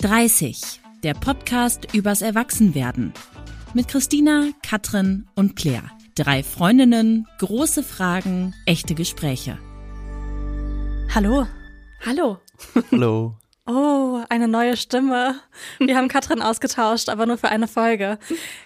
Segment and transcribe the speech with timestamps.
[0.00, 3.12] 30, der Podcast übers Erwachsenwerden.
[3.74, 5.90] Mit Christina, Katrin und Claire.
[6.14, 9.58] Drei Freundinnen, große Fragen, echte Gespräche.
[11.12, 11.48] Hallo.
[12.06, 12.38] Hallo.
[12.92, 13.34] Hallo.
[13.68, 15.34] Oh, eine neue Stimme.
[15.78, 18.18] Wir haben Katrin ausgetauscht, aber nur für eine Folge.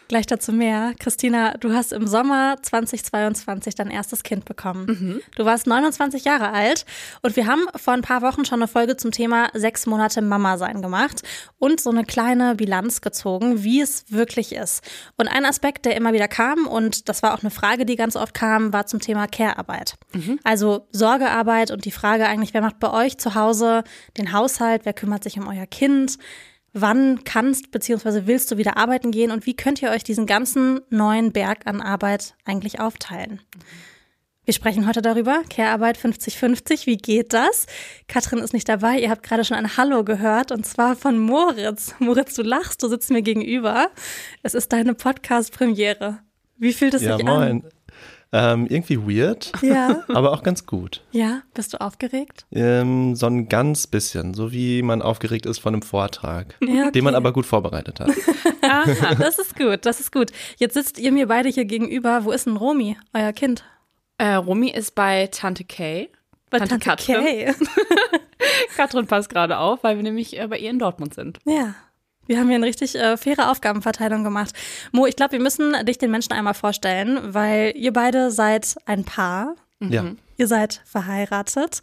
[0.07, 0.93] Gleich dazu mehr.
[1.01, 4.87] Christina, du hast im Sommer 2022 dein erstes Kind bekommen.
[4.87, 5.21] Mhm.
[5.35, 6.85] Du warst 29 Jahre alt
[7.23, 10.57] und wir haben vor ein paar Wochen schon eine Folge zum Thema sechs Monate Mama
[10.57, 11.23] sein gemacht
[11.59, 14.85] und so eine kleine Bilanz gezogen, wie es wirklich ist.
[15.17, 18.15] Und ein Aspekt, der immer wieder kam und das war auch eine Frage, die ganz
[18.15, 19.95] oft kam, war zum Thema Care-Arbeit.
[20.13, 20.39] Mhm.
[20.45, 23.83] Also Sorgearbeit und die Frage eigentlich, wer macht bei euch zu Hause
[24.19, 26.19] den Haushalt, wer kümmert sich um euer Kind?
[26.73, 28.23] Wann kannst bzw.
[28.27, 31.83] willst du wieder arbeiten gehen und wie könnt ihr euch diesen ganzen neuen Berg an
[31.83, 33.43] Arbeit eigentlich aufteilen?
[34.45, 37.67] Wir sprechen heute darüber, Care-Arbeit 50-50, wie geht das?
[38.09, 41.95] Katrin ist nicht dabei, ihr habt gerade schon ein Hallo gehört und zwar von Moritz.
[42.01, 43.91] Moritz, du lachst, du sitzt mir gegenüber.
[44.43, 46.21] Es ist deine Podcast-Premiere.
[46.57, 47.63] Wie fühlt es ja, sich moin.
[47.63, 47.65] an?
[48.35, 50.05] Ähm, irgendwie weird, Ja.
[50.09, 51.03] aber auch ganz gut.
[51.11, 52.47] Ja, bist du aufgeregt?
[52.51, 56.93] Ähm, so ein ganz bisschen, so wie man aufgeregt ist von einem Vortrag, Ja, okay.
[56.93, 58.09] den man aber gut vorbereitet hat.
[58.63, 60.31] Aha, das ist gut, das ist gut.
[60.57, 62.25] Jetzt sitzt ihr mir beide hier gegenüber.
[62.25, 63.65] Wo ist denn Romy, euer Kind?
[64.17, 66.09] Äh, Romy ist bei Tante Kay.
[66.49, 67.25] Bei Tante Tante Katrin.
[67.25, 67.55] Kay.
[68.77, 71.39] Katrin passt gerade auf, weil wir nämlich äh, bei ihr in Dortmund sind.
[71.45, 71.75] Ja.
[72.27, 74.53] Wir haben hier eine richtig äh, faire Aufgabenverteilung gemacht.
[74.93, 79.05] Mo, ich glaube, wir müssen dich den Menschen einmal vorstellen, weil ihr beide seid ein
[79.05, 79.57] Paar.
[79.81, 80.05] Ja.
[80.37, 81.81] Ihr seid verheiratet.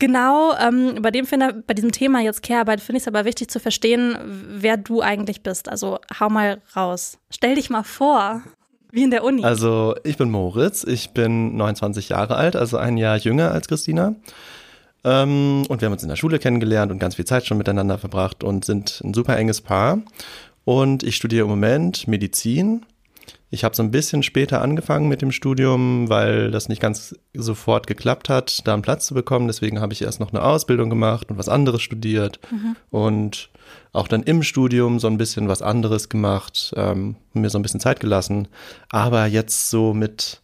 [0.00, 1.26] Genau, ähm, bei dem
[1.66, 5.42] bei diesem Thema jetzt Care-Arbeit finde ich es aber wichtig zu verstehen, wer du eigentlich
[5.42, 5.68] bist.
[5.68, 7.18] Also hau mal raus.
[7.30, 8.42] Stell dich mal vor,
[8.90, 9.44] wie in der Uni.
[9.44, 14.14] Also ich bin Moritz, ich bin 29 Jahre alt, also ein Jahr jünger als Christina.
[15.04, 17.98] Ähm, und wir haben uns in der Schule kennengelernt und ganz viel Zeit schon miteinander
[17.98, 20.02] verbracht und sind ein super enges Paar.
[20.64, 22.84] Und ich studiere im Moment Medizin.
[23.52, 27.88] Ich habe so ein bisschen später angefangen mit dem Studium, weil das nicht ganz sofort
[27.88, 29.48] geklappt hat, da einen Platz zu bekommen.
[29.48, 32.38] Deswegen habe ich erst noch eine Ausbildung gemacht und was anderes studiert
[32.90, 33.50] und
[33.92, 37.80] auch dann im Studium so ein bisschen was anderes gemacht, ähm, mir so ein bisschen
[37.80, 38.46] Zeit gelassen.
[38.88, 40.40] Aber jetzt so mit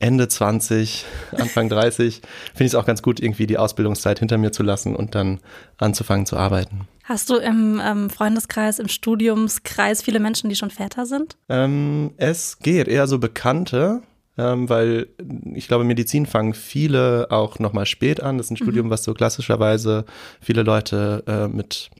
[0.00, 2.22] Ende 20, Anfang 30
[2.54, 5.40] finde ich es auch ganz gut, irgendwie die Ausbildungszeit hinter mir zu lassen und dann
[5.76, 6.86] anzufangen zu arbeiten.
[7.04, 11.36] Hast du im ähm, Freundeskreis, im Studiumskreis viele Menschen, die schon Väter sind?
[11.48, 14.02] Ähm, es geht eher so Bekannte,
[14.36, 15.08] ähm, weil
[15.54, 18.36] ich glaube, Medizin fangen viele auch nochmal spät an.
[18.36, 20.04] Das ist ein Studium, was so klassischerweise
[20.40, 21.90] viele Leute äh, mit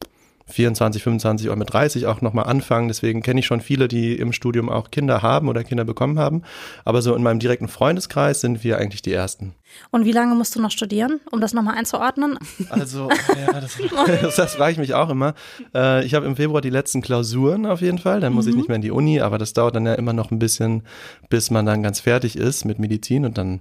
[0.51, 2.89] 24, 25 oder mit 30 auch nochmal anfangen.
[2.89, 6.43] Deswegen kenne ich schon viele, die im Studium auch Kinder haben oder Kinder bekommen haben.
[6.85, 9.55] Aber so in meinem direkten Freundeskreis sind wir eigentlich die Ersten.
[9.91, 12.39] Und wie lange musst du noch studieren, um das nochmal einzuordnen?
[12.71, 13.79] Also, ja, das,
[14.23, 15.35] das, das frage ich mich auch immer.
[15.75, 18.21] Äh, ich habe im Februar die letzten Klausuren auf jeden Fall.
[18.21, 20.31] Dann muss ich nicht mehr in die Uni, aber das dauert dann ja immer noch
[20.31, 20.83] ein bisschen,
[21.29, 23.61] bis man dann ganz fertig ist mit Medizin und dann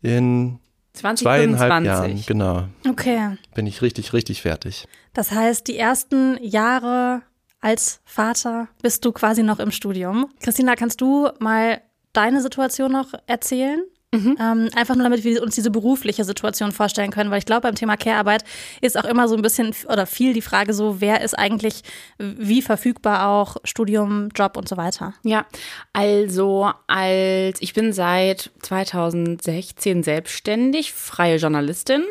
[0.00, 0.58] in
[0.94, 1.84] zweieinhalb Jahren,
[2.16, 2.26] 2025.
[2.26, 3.36] genau, Okay.
[3.54, 4.86] bin ich richtig, richtig fertig.
[5.14, 7.22] Das heißt, die ersten Jahre
[7.60, 10.28] als Vater bist du quasi noch im Studium.
[10.40, 11.80] Christina, kannst du mal
[12.12, 13.82] deine Situation noch erzählen?
[14.14, 17.74] Ähm, einfach nur, damit wir uns diese berufliche Situation vorstellen können, weil ich glaube, beim
[17.74, 18.44] Thema Care-Arbeit
[18.82, 21.82] ist auch immer so ein bisschen oder viel die Frage so, wer ist eigentlich
[22.18, 25.14] wie verfügbar auch Studium, Job und so weiter.
[25.24, 25.46] Ja,
[25.94, 32.04] also als ich bin seit 2016 selbstständig, freie Journalistin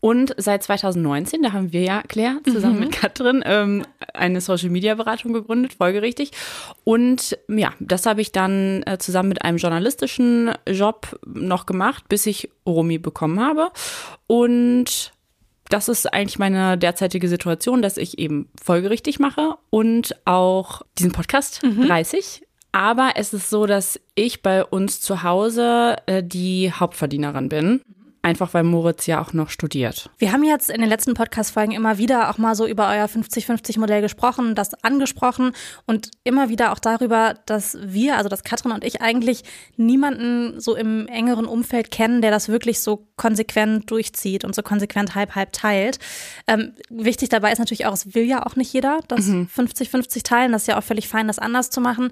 [0.00, 3.84] und seit 2019, da haben wir ja, Claire, zusammen mit Katrin, ähm,
[4.14, 6.30] eine Social-Media-Beratung gegründet, folgerichtig.
[6.84, 12.26] Und ja, das habe ich dann äh, zusammen mit einem journalistischen Job noch gemacht, bis
[12.26, 13.70] ich Romy bekommen habe.
[14.26, 15.12] Und
[15.68, 21.62] das ist eigentlich meine derzeitige Situation, dass ich eben folgerichtig mache und auch diesen Podcast
[21.62, 22.42] 30.
[22.72, 27.80] Aber es ist so, dass ich bei uns zu Hause äh, die Hauptverdienerin bin.
[28.22, 30.10] Einfach weil Moritz ja auch noch studiert.
[30.18, 34.02] Wir haben jetzt in den letzten Podcast-Folgen immer wieder auch mal so über euer 50-50-Modell
[34.02, 35.52] gesprochen, das angesprochen
[35.86, 39.44] und immer wieder auch darüber, dass wir, also dass Katrin und ich eigentlich
[39.78, 45.14] niemanden so im engeren Umfeld kennen, der das wirklich so konsequent durchzieht und so konsequent
[45.14, 45.98] halb-halb teilt.
[46.46, 50.52] Ähm, wichtig dabei ist natürlich auch, es will ja auch nicht jeder das 50-50 teilen.
[50.52, 52.10] Das ist ja auch völlig fein, das anders zu machen.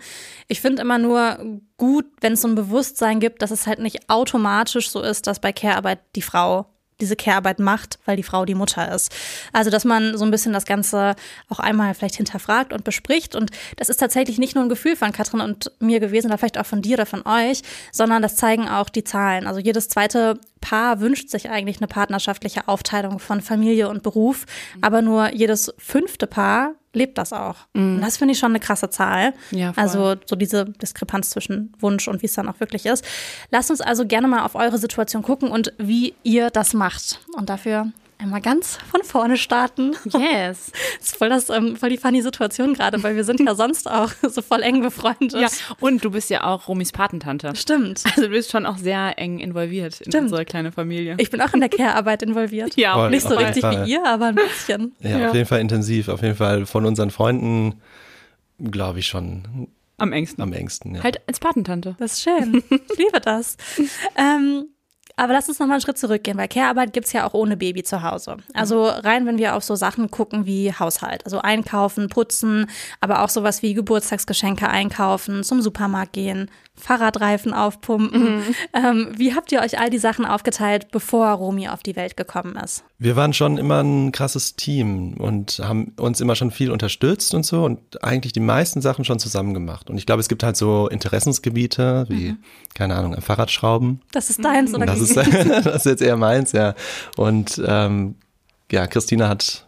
[0.48, 4.10] Ich finde immer nur gut, wenn es so ein Bewusstsein gibt, dass es halt nicht
[4.10, 6.66] automatisch so ist, dass bei Care-Arbeit die Frau
[7.00, 9.14] diese Care-Arbeit macht, weil die Frau die Mutter ist.
[9.52, 11.14] Also, dass man so ein bisschen das Ganze
[11.48, 13.34] auch einmal vielleicht hinterfragt und bespricht.
[13.34, 16.58] Und das ist tatsächlich nicht nur ein Gefühl von Katrin und mir gewesen, oder vielleicht
[16.58, 19.46] auch von dir oder von euch, sondern das zeigen auch die Zahlen.
[19.46, 24.44] Also jedes zweite Paar wünscht sich eigentlich eine partnerschaftliche Aufteilung von Familie und Beruf,
[24.80, 27.56] aber nur jedes fünfte Paar lebt das auch.
[27.72, 27.96] Mhm.
[27.96, 29.32] Und das finde ich schon eine krasse Zahl.
[29.50, 33.04] Ja, also so diese Diskrepanz zwischen Wunsch und wie es dann auch wirklich ist.
[33.50, 37.20] Lasst uns also gerne mal auf eure Situation gucken und wie ihr das macht.
[37.36, 39.94] Und dafür einmal ganz von vorne starten.
[40.04, 40.72] Yes.
[40.98, 43.90] Das ist voll, das, ähm, voll die funny Situation gerade, weil wir sind ja sonst
[43.90, 45.40] auch so voll eng befreundet.
[45.40, 45.48] Ja,
[45.80, 47.54] und du bist ja auch Romis Patentante.
[47.54, 48.02] Stimmt.
[48.04, 50.24] Also du bist schon auch sehr eng involviert in Stimmt.
[50.24, 51.16] unsere kleine Familie.
[51.18, 52.76] Ich bin auch in der Care-Arbeit involviert.
[52.76, 54.94] ja, voll, nicht so richtig wie ihr, aber ein bisschen.
[55.00, 56.08] Ja, ja, auf jeden Fall intensiv.
[56.08, 57.80] Auf jeden Fall von unseren Freunden,
[58.58, 59.68] glaube ich schon.
[59.96, 60.42] Am engsten.
[60.42, 61.02] Am engsten, ja.
[61.02, 61.96] Halt als Patentante.
[61.98, 62.62] Das ist schön.
[62.70, 63.56] Ich liebe das.
[64.16, 64.66] ähm,
[65.18, 67.82] aber lass uns nochmal einen Schritt zurückgehen, weil Care-Arbeit gibt es ja auch ohne Baby
[67.82, 68.36] zu Hause.
[68.54, 72.66] Also rein, wenn wir auf so Sachen gucken wie Haushalt, also einkaufen, putzen,
[73.00, 78.36] aber auch sowas wie Geburtstagsgeschenke einkaufen, zum Supermarkt gehen, Fahrradreifen aufpumpen.
[78.36, 78.42] Mhm.
[78.72, 82.56] Ähm, wie habt ihr euch all die Sachen aufgeteilt, bevor Romy auf die Welt gekommen
[82.56, 82.84] ist?
[82.98, 87.44] Wir waren schon immer ein krasses Team und haben uns immer schon viel unterstützt und
[87.44, 89.90] so und eigentlich die meisten Sachen schon zusammen gemacht.
[89.90, 92.38] Und ich glaube, es gibt halt so Interessensgebiete wie, mhm.
[92.74, 94.00] keine Ahnung, Fahrradschrauben.
[94.12, 96.74] Das ist deins oder das ist, das ist jetzt eher meins, ja.
[97.16, 98.16] Und ähm,
[98.70, 99.67] ja, Christina hat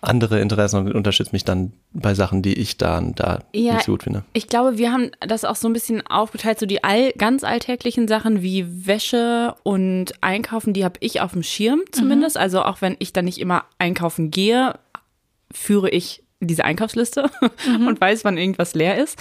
[0.00, 3.92] andere Interessen und unterstützt mich dann bei Sachen, die ich dann da ja, nicht so
[3.92, 4.24] gut finde.
[4.32, 8.08] Ich glaube, wir haben das auch so ein bisschen aufgeteilt, so die all, ganz alltäglichen
[8.08, 12.36] Sachen wie Wäsche und Einkaufen, die habe ich auf dem Schirm zumindest.
[12.36, 12.42] Mhm.
[12.42, 14.74] Also auch wenn ich dann nicht immer einkaufen gehe,
[15.52, 17.30] führe ich diese Einkaufsliste
[17.66, 17.86] mhm.
[17.86, 19.18] und weiß, wann irgendwas leer ist.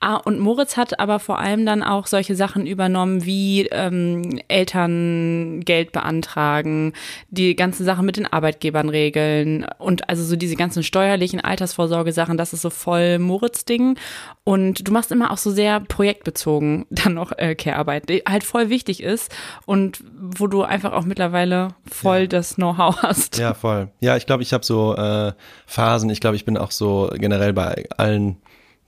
[0.00, 5.60] Ah, und Moritz hat aber vor allem dann auch solche Sachen übernommen wie ähm, Eltern
[5.60, 6.94] Geld beantragen,
[7.28, 12.54] die ganzen Sachen mit den Arbeitgebern regeln und also so diese ganzen steuerlichen Altersvorsorgesachen, das
[12.54, 13.98] ist so voll Moritz-Ding.
[14.44, 18.70] Und du machst immer auch so sehr projektbezogen dann noch äh, Care-Arbeit, die halt voll
[18.70, 19.34] wichtig ist
[19.66, 22.26] und wo du einfach auch mittlerweile voll ja.
[22.26, 23.38] das Know-how hast.
[23.38, 23.90] Ja, voll.
[24.00, 25.32] Ja, ich glaube, ich habe so äh,
[25.66, 26.08] Phasen.
[26.10, 28.36] Ich glaube, ich bin auch so generell bei allen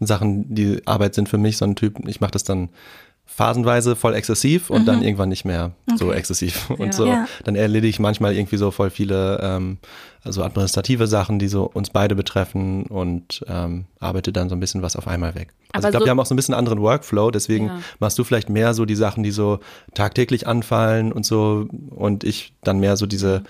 [0.01, 2.07] Sachen, die Arbeit sind für mich so ein Typ.
[2.07, 2.69] Ich mache das dann
[3.27, 4.87] phasenweise voll exzessiv und mhm.
[4.87, 5.99] dann irgendwann nicht mehr okay.
[5.99, 6.71] so exzessiv.
[6.79, 6.93] Und ja.
[6.93, 7.27] so, ja.
[7.45, 9.79] dann erledige ich manchmal irgendwie so voll viele ähm,
[10.23, 14.81] also administrative Sachen, die so uns beide betreffen und ähm, arbeite dann so ein bisschen
[14.81, 15.49] was auf einmal weg.
[15.73, 17.79] Also Aber ich glaube, so wir haben auch so ein bisschen anderen Workflow, deswegen ja.
[17.99, 19.59] machst du vielleicht mehr so die Sachen, die so
[19.95, 23.43] tagtäglich anfallen und so und ich dann mehr so diese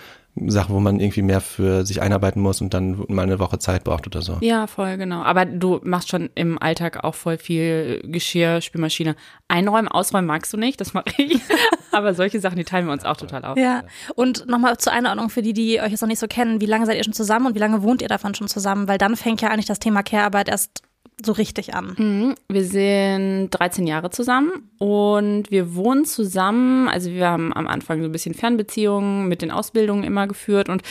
[0.47, 3.85] Sachen, wo man irgendwie mehr für sich einarbeiten muss und dann mal eine Woche Zeit
[3.85, 4.37] braucht oder so.
[4.41, 5.23] Ja, voll, genau.
[5.23, 9.17] Aber du machst schon im Alltag auch voll viel Geschirr, Spülmaschine.
[9.49, 11.41] Einräumen, ausräumen magst du nicht, das mache ich.
[11.93, 13.57] Aber solche Sachen, die teilen wir uns auch total auf.
[13.57, 13.85] Ja,
[14.15, 16.61] und nochmal zur Einordnung für die, die euch jetzt noch nicht so kennen.
[16.61, 18.89] Wie lange seid ihr schon zusammen und wie lange wohnt ihr davon schon zusammen?
[18.89, 20.83] Weil dann fängt ja eigentlich das Thema Care-Arbeit erst
[21.25, 21.95] so richtig an?
[21.99, 22.35] Mhm.
[22.49, 26.89] Wir sind 13 Jahre zusammen und wir wohnen zusammen.
[26.89, 30.83] Also wir haben am Anfang so ein bisschen Fernbeziehungen mit den Ausbildungen immer geführt und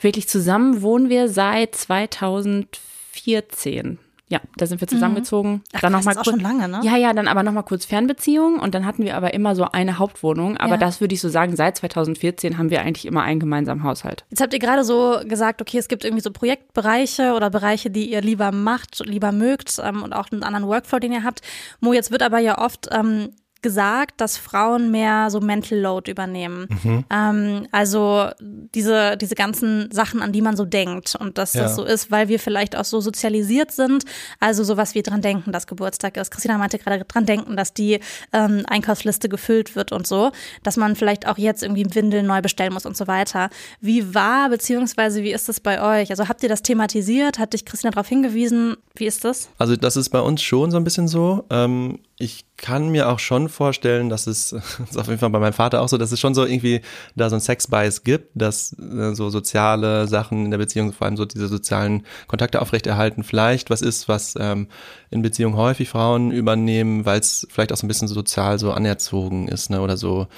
[0.00, 3.98] wirklich zusammen wohnen wir seit 2014.
[4.30, 4.90] Ja, da sind wir mhm.
[4.90, 5.62] zusammengezogen.
[5.72, 6.80] Ach, dann noch mal das ist auch schon lange, ne?
[6.84, 9.64] Ja, ja, dann aber noch mal kurz Fernbeziehung und dann hatten wir aber immer so
[9.64, 10.56] eine Hauptwohnung.
[10.56, 10.76] Aber ja.
[10.76, 14.24] das würde ich so sagen, seit 2014 haben wir eigentlich immer einen gemeinsamen Haushalt.
[14.30, 18.08] Jetzt habt ihr gerade so gesagt, okay, es gibt irgendwie so Projektbereiche oder Bereiche, die
[18.08, 21.40] ihr lieber macht, lieber mögt ähm, und auch einen anderen Workflow, den ihr habt.
[21.80, 23.30] Mo, jetzt wird aber ja oft ähm,
[23.62, 26.68] gesagt, dass Frauen mehr so Mental Load übernehmen.
[26.82, 27.04] Mhm.
[27.10, 31.62] Ähm, also diese, diese ganzen Sachen, an die man so denkt und dass ja.
[31.62, 34.04] das so ist, weil wir vielleicht auch so sozialisiert sind.
[34.38, 36.30] Also sowas wie dran denken, dass Geburtstag ist.
[36.30, 38.00] Christina meinte gerade dran denken, dass die
[38.32, 42.72] ähm, Einkaufsliste gefüllt wird und so, dass man vielleicht auch jetzt irgendwie Windeln neu bestellen
[42.72, 43.50] muss und so weiter.
[43.80, 46.10] Wie war, beziehungsweise wie ist das bei euch?
[46.10, 47.38] Also habt ihr das thematisiert?
[47.38, 48.76] Hat dich Christina darauf hingewiesen?
[48.94, 49.48] Wie ist das?
[49.58, 51.44] Also das ist bei uns schon so ein bisschen so.
[51.50, 55.38] Ähm, ich kann mir auch schon vorstellen, dass es, das ist auf jeden Fall bei
[55.38, 56.82] meinem Vater auch so, dass es schon so irgendwie
[57.16, 61.16] da so ein Sex-Bias gibt, dass äh, so soziale Sachen in der Beziehung, vor allem
[61.16, 64.68] so diese sozialen Kontakte aufrechterhalten, vielleicht was ist, was ähm,
[65.10, 69.48] in Beziehungen häufig Frauen übernehmen, weil es vielleicht auch so ein bisschen sozial so anerzogen
[69.48, 70.28] ist, ne, oder so,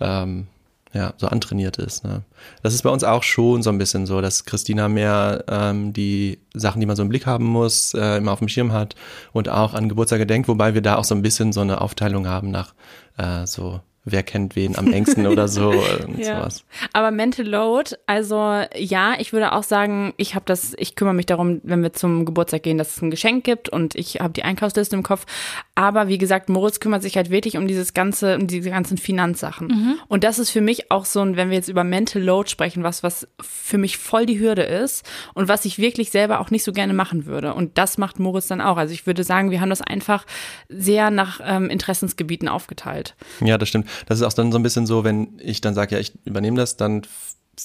[0.00, 0.48] ähm,
[0.98, 2.02] ja, so antrainiert ist.
[2.02, 2.24] Ne?
[2.64, 6.40] Das ist bei uns auch schon so ein bisschen so, dass Christina mehr ähm, die
[6.54, 8.96] Sachen, die man so im Blick haben muss, äh, immer auf dem Schirm hat
[9.32, 12.26] und auch an Geburtstage denkt, wobei wir da auch so ein bisschen so eine Aufteilung
[12.26, 12.74] haben nach
[13.16, 13.80] äh, so
[14.12, 15.70] wer kennt wen am engsten oder so
[16.06, 16.38] und Ja.
[16.38, 16.64] sowas.
[16.92, 21.26] Aber Mental Load, also ja, ich würde auch sagen, ich habe das, ich kümmere mich
[21.26, 24.42] darum, wenn wir zum Geburtstag gehen, dass es ein Geschenk gibt und ich habe die
[24.44, 25.26] Einkaufsliste im Kopf.
[25.74, 29.98] Aber wie gesagt, Moritz kümmert sich halt wirklich um dieses ganze, um diese ganzen Finanzsachen.
[30.08, 32.82] Und das ist für mich auch so ein, wenn wir jetzt über Mental Load sprechen,
[32.82, 36.64] was, was für mich voll die Hürde ist und was ich wirklich selber auch nicht
[36.64, 37.54] so gerne machen würde.
[37.54, 38.76] Und das macht Moritz dann auch.
[38.76, 40.24] Also ich würde sagen, wir haben das einfach
[40.68, 43.14] sehr nach ähm, Interessensgebieten aufgeteilt.
[43.40, 43.88] Ja, das stimmt.
[44.06, 46.56] Das ist auch dann so ein bisschen so, wenn ich dann sage, ja, ich übernehme
[46.56, 47.02] das, dann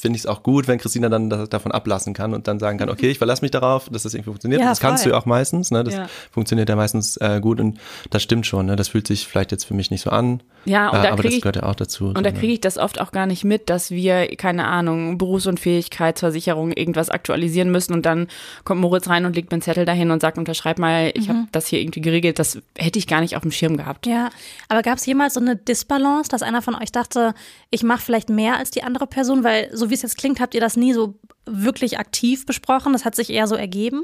[0.02, 2.78] finde ich es auch gut, wenn Christina dann das, davon ablassen kann und dann sagen
[2.78, 4.62] kann, okay, ich verlasse mich darauf, dass das irgendwie funktioniert.
[4.62, 5.12] Ja, das kannst voll.
[5.12, 5.84] du ja auch meistens, ne?
[5.84, 6.08] Das Ja.
[6.32, 8.76] funktioniert ja meistens äh, gut und das stimmt schon, ne?
[8.76, 10.42] Das fühlt sich vielleicht jetzt für mich nicht so an.
[10.66, 12.06] Ja, und äh, da aber das ich- gehört ja auch dazu.
[12.08, 16.72] Und da kriege ich das oft auch gar nicht mit, dass wir, keine Ahnung, Berufsunfähigkeitsversicherung
[16.72, 18.28] irgendwas aktualisieren müssen und dann
[18.64, 21.40] kommt Moritz rein und legt mir einen Zettel dahin und sagt, unterschreib mal, ich habe
[21.52, 22.40] das hier irgendwie geregelt.
[22.40, 24.08] Das hätte ich gar nicht auf dem Schirm gehabt.
[24.08, 24.30] Ja,
[24.70, 27.34] aber gab es jemals so eine Disbalance, dass einer von euch dachte,
[27.70, 29.44] ich mache vielleicht mehr als die andere Person?
[29.44, 32.94] Weil so wie es jetzt klingt, habt ihr das nie so wirklich aktiv besprochen.
[32.94, 34.04] Das hat sich eher so ergeben.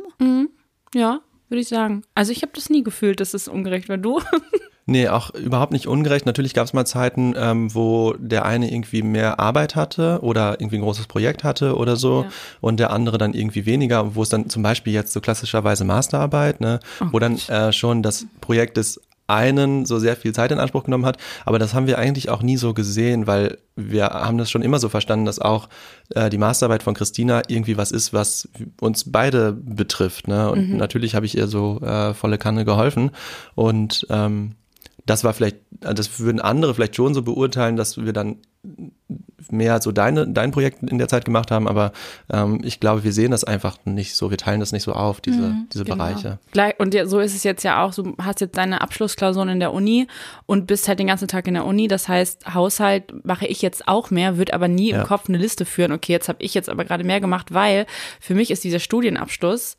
[0.93, 1.19] Ja,
[1.50, 2.03] würde ich sagen.
[2.15, 3.98] Also ich habe das nie gefühlt, dass es ungerecht war.
[3.98, 4.19] Du?
[4.91, 6.25] Nee, auch überhaupt nicht ungerecht.
[6.25, 10.77] Natürlich gab es mal Zeiten, ähm, wo der eine irgendwie mehr Arbeit hatte oder irgendwie
[10.77, 12.29] ein großes Projekt hatte oder so Ja.
[12.59, 16.59] und der andere dann irgendwie weniger, wo es dann zum Beispiel jetzt so klassischerweise Masterarbeit,
[16.59, 16.79] ne,
[17.12, 21.05] wo dann äh, schon das Projekt des einen so sehr viel Zeit in Anspruch genommen
[21.05, 24.62] hat, aber das haben wir eigentlich auch nie so gesehen, weil wir haben das schon
[24.62, 25.69] immer so verstanden, dass auch
[26.15, 28.50] äh, die Masterarbeit von Christina irgendwie was ist, was
[28.81, 30.27] uns beide betrifft.
[30.27, 30.51] Ne?
[30.51, 33.12] Und natürlich habe ich ihr so äh, volle Kanne geholfen
[33.55, 34.55] und ähm,
[35.05, 38.38] das war vielleicht, das würden andere vielleicht schon so beurteilen, dass wir dann
[39.50, 41.94] mehr so deine, dein Projekt in der Zeit gemacht haben, aber
[42.30, 45.22] ähm, ich glaube, wir sehen das einfach nicht so, wir teilen das nicht so auf,
[45.22, 46.39] diese, diese Bereiche.
[46.51, 47.94] Gleich- Und ja, so ist es jetzt ja auch.
[47.96, 50.08] Du hast jetzt deine Abschlussklausuren in der Uni
[50.46, 51.88] und bist halt den ganzen Tag in der Uni.
[51.88, 55.01] Das heißt, Haushalt mache ich jetzt auch mehr, wird aber nie Ja.
[55.01, 55.94] im Kopf eine Liste führen.
[55.94, 57.86] Okay, jetzt habe ich jetzt aber gerade mehr gemacht, weil
[58.20, 59.78] für mich ist dieser Studienabschluss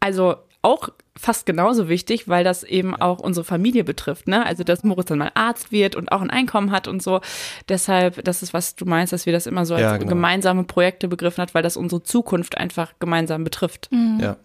[0.00, 4.44] also auch fast genauso wichtig, weil das eben auch unsere Familie betrifft, ne?
[4.44, 7.20] Also dass Moritz dann mal Arzt wird und auch ein Einkommen hat und so.
[7.68, 10.08] Deshalb, das ist, was du meinst, dass wir das immer so als Ja, genau.
[10.08, 13.88] gemeinsame Projekte begriffen hat, weil das unsere Zukunft einfach gemeinsam betrifft.
[14.20, 14.36] Ja.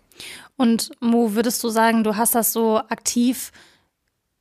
[0.55, 3.51] Und Mo, würdest du sagen, du hast das so aktiv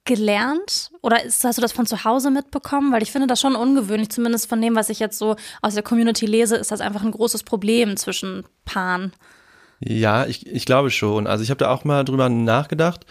[0.04, 2.92] gelernt oder ist, hast du das von zu Hause mitbekommen?
[2.92, 5.82] Weil ich finde das schon ungewöhnlich, zumindest von dem, was ich jetzt so aus der
[5.82, 9.12] Community lese, ist das einfach ein großes Problem zwischen Paaren.
[9.80, 11.26] Ja, ich, ich glaube schon.
[11.26, 13.06] Also ich habe da auch mal drüber nachgedacht.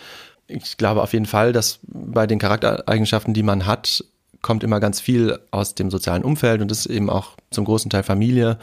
[0.47, 4.03] Ich glaube auf jeden Fall, dass bei den Charaktereigenschaften, die man hat,
[4.41, 7.89] kommt immer ganz viel aus dem sozialen Umfeld und das ist eben auch zum großen
[7.89, 8.57] Teil Familie.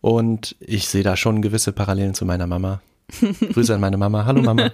[0.00, 2.80] Und ich sehe da schon gewisse Parallelen zu meiner Mama.
[3.52, 4.24] Grüße an meine Mama.
[4.24, 4.70] Hallo Mama.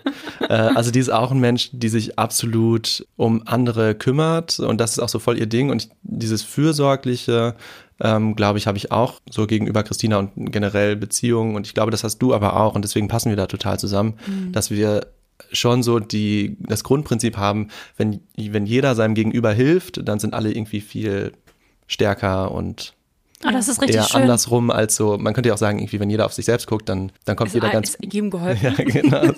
[0.48, 4.92] äh, also die ist auch ein Mensch, die sich absolut um andere kümmert und das
[4.92, 5.70] ist auch so voll ihr Ding.
[5.70, 7.54] Und ich, dieses fürsorgliche,
[8.00, 11.54] ähm, glaube ich, habe ich auch so gegenüber Christina und generell Beziehungen.
[11.56, 12.74] Und ich glaube, das hast du aber auch.
[12.74, 14.14] Und deswegen passen wir da total zusammen,
[14.52, 15.06] dass wir
[15.52, 20.52] schon so die, das Grundprinzip haben, wenn, wenn jeder seinem Gegenüber hilft, dann sind alle
[20.52, 21.32] irgendwie viel
[21.86, 22.93] stärker und
[23.46, 24.22] Oh, das ist richtig eher schön.
[24.22, 26.88] andersrum als so, man könnte ja auch sagen, irgendwie, wenn jeder auf sich selbst guckt,
[26.88, 28.74] dann, dann kommt Also jeder ganz ist jedem geholfen.
[28.78, 29.18] ja, genau.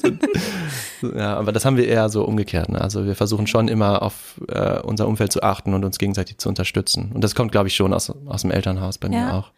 [1.02, 2.68] Also, ja, aber das haben wir eher so umgekehrt.
[2.68, 2.80] Ne?
[2.80, 6.48] Also wir versuchen schon immer auf äh, unser Umfeld zu achten und uns gegenseitig zu
[6.48, 7.10] unterstützen.
[7.12, 9.32] Und das kommt, glaube ich, schon aus, aus dem Elternhaus bei mir Ja.
[9.38, 9.50] auch.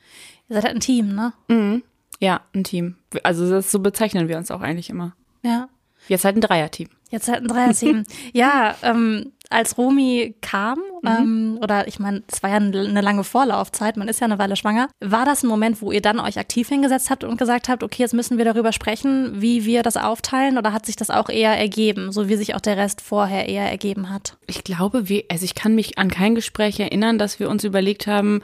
[0.49, 1.83] Ihr seid halt ein Team, ne?
[2.21, 2.97] Ja, ein Team.
[3.23, 5.14] Also das, so bezeichnen wir uns auch eigentlich immer.
[5.43, 5.69] Ja.
[6.09, 6.88] Jetzt halt ein Dreierteam.
[7.11, 8.05] Jetzt halt ein Dreierteam.
[8.33, 13.97] ja, ähm, als Romy kam, ähm, oder ich meine, es war ja eine lange Vorlaufzeit,
[13.97, 16.69] man ist ja eine Weile schwanger, war das ein Moment, wo ihr dann euch aktiv
[16.69, 20.59] hingesetzt habt und gesagt habt, okay, jetzt müssen wir darüber sprechen, wie wir das aufteilen,
[20.59, 23.69] oder hat sich das auch eher ergeben, so wie sich auch der Rest vorher eher
[23.69, 24.37] ergeben hat?
[24.47, 28.07] Ich glaube, wir, also ich kann mich an kein Gespräch erinnern, dass wir uns überlegt
[28.07, 28.43] haben,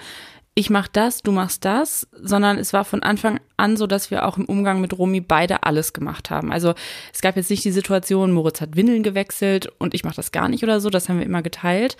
[0.56, 4.24] ich mach das, du machst das, sondern es war von Anfang an so, dass wir
[4.24, 6.52] auch im Umgang mit Romy beide alles gemacht haben.
[6.52, 6.74] Also
[7.12, 10.48] es gab jetzt nicht die Situation, Moritz hat Windeln gewechselt und ich mache das gar
[10.48, 11.96] nicht oder so, das haben wir immer geteilt.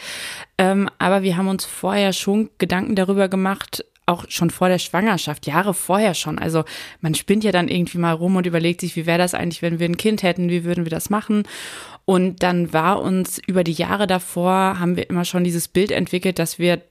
[0.57, 5.47] Ähm, aber wir haben uns vorher schon Gedanken darüber gemacht, auch schon vor der Schwangerschaft,
[5.47, 6.39] Jahre vorher schon.
[6.39, 6.65] Also
[7.01, 9.81] man spinnt ja dann irgendwie mal rum und überlegt sich, wie wäre das eigentlich, wenn
[9.81, 11.43] wir ein Kind hätten, wie würden wir das machen?
[12.05, 16.39] Und dann war uns über die Jahre davor, haben wir immer schon dieses Bild entwickelt,
[16.39, 16.83] dass wir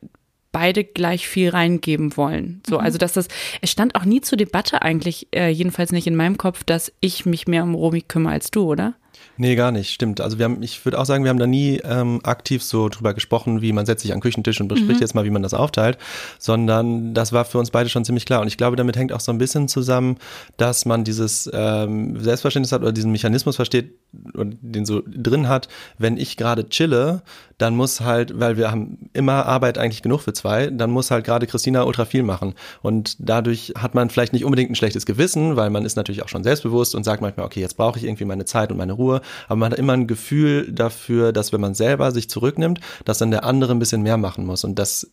[0.53, 2.61] beide gleich viel reingeben wollen.
[2.65, 3.27] So, also dass das,
[3.61, 7.25] es stand auch nie zur Debatte eigentlich, äh, jedenfalls nicht in meinem Kopf, dass ich
[7.25, 8.93] mich mehr um Romy kümmere als du, oder?
[9.37, 10.21] Nee, gar nicht, stimmt.
[10.21, 13.13] Also wir haben, ich würde auch sagen, wir haben da nie ähm, aktiv so drüber
[13.15, 15.01] gesprochen, wie man setzt sich an den Küchentisch und bespricht mhm.
[15.01, 15.97] jetzt mal, wie man das aufteilt,
[16.37, 18.41] sondern das war für uns beide schon ziemlich klar.
[18.41, 20.17] Und ich glaube, damit hängt auch so ein bisschen zusammen,
[20.57, 23.93] dass man dieses ähm, Selbstverständnis hat oder diesen Mechanismus versteht
[24.33, 25.67] und den so drin hat,
[25.97, 27.23] wenn ich gerade chille,
[27.57, 31.25] dann muss halt, weil wir haben immer Arbeit eigentlich genug für zwei, dann muss halt
[31.25, 32.53] gerade Christina ultra viel machen.
[32.81, 36.29] Und dadurch hat man vielleicht nicht unbedingt ein schlechtes Gewissen, weil man ist natürlich auch
[36.29, 39.21] schon selbstbewusst und sagt manchmal, okay, jetzt brauche ich irgendwie meine Zeit und meine Ruhe.
[39.47, 43.31] Aber man hat immer ein Gefühl dafür, dass wenn man selber sich zurücknimmt, dass dann
[43.31, 44.63] der andere ein bisschen mehr machen muss.
[44.63, 45.11] Und das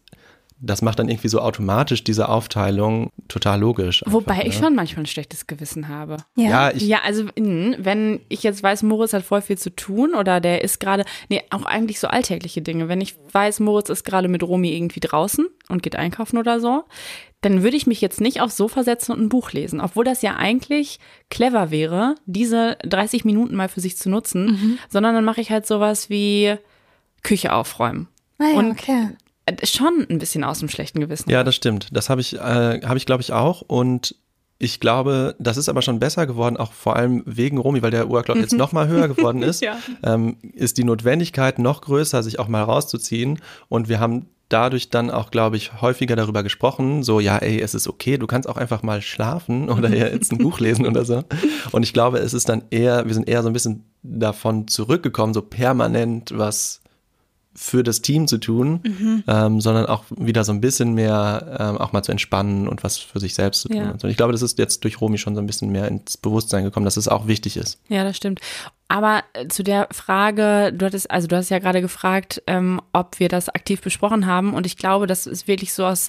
[0.62, 4.02] das macht dann irgendwie so automatisch diese Aufteilung total logisch.
[4.02, 4.46] Einfach, Wobei ne?
[4.46, 6.18] ich schon manchmal ein schlechtes Gewissen habe.
[6.36, 10.14] Ja, ja, ich, ja, also wenn ich jetzt weiß, Moritz hat voll viel zu tun
[10.14, 12.88] oder der ist gerade, nee, auch eigentlich so alltägliche Dinge.
[12.88, 16.84] Wenn ich weiß, Moritz ist gerade mit Romy irgendwie draußen und geht einkaufen oder so,
[17.40, 20.20] dann würde ich mich jetzt nicht aufs Sofa setzen und ein Buch lesen, obwohl das
[20.20, 21.00] ja eigentlich
[21.30, 24.78] clever wäre, diese 30 Minuten mal für sich zu nutzen, mhm.
[24.90, 26.56] sondern dann mache ich halt sowas wie
[27.22, 28.08] Küche aufräumen.
[28.38, 29.08] Ah ja, und okay
[29.64, 31.30] schon ein bisschen aus dem schlechten Gewissen.
[31.30, 31.88] Ja, das stimmt.
[31.92, 32.38] Das habe ich, äh,
[32.82, 33.62] habe ich glaube ich auch.
[33.62, 34.14] Und
[34.62, 38.10] ich glaube, das ist aber schon besser geworden, auch vor allem wegen Romy, weil der
[38.10, 39.60] Workload jetzt noch mal höher geworden ist.
[39.62, 39.78] ja.
[40.02, 43.40] ähm, ist die Notwendigkeit noch größer, sich auch mal rauszuziehen.
[43.68, 47.74] Und wir haben dadurch dann auch, glaube ich, häufiger darüber gesprochen, so, ja, ey, es
[47.74, 51.24] ist okay, du kannst auch einfach mal schlafen oder jetzt ein Buch lesen oder so.
[51.72, 55.32] Und ich glaube, es ist dann eher, wir sind eher so ein bisschen davon zurückgekommen,
[55.32, 56.79] so permanent was
[57.62, 59.24] für das Team zu tun, mhm.
[59.28, 62.96] ähm, sondern auch wieder so ein bisschen mehr ähm, auch mal zu entspannen und was
[62.96, 63.76] für sich selbst zu tun.
[63.76, 63.90] Ja.
[63.90, 66.64] Und ich glaube, das ist jetzt durch Romy schon so ein bisschen mehr ins Bewusstsein
[66.64, 67.78] gekommen, dass es auch wichtig ist.
[67.88, 68.40] Ja, das stimmt.
[68.88, 73.20] Aber äh, zu der Frage, du hattest, also du hast ja gerade gefragt, ähm, ob
[73.20, 74.54] wir das aktiv besprochen haben.
[74.54, 76.08] Und ich glaube, das ist wirklich so aus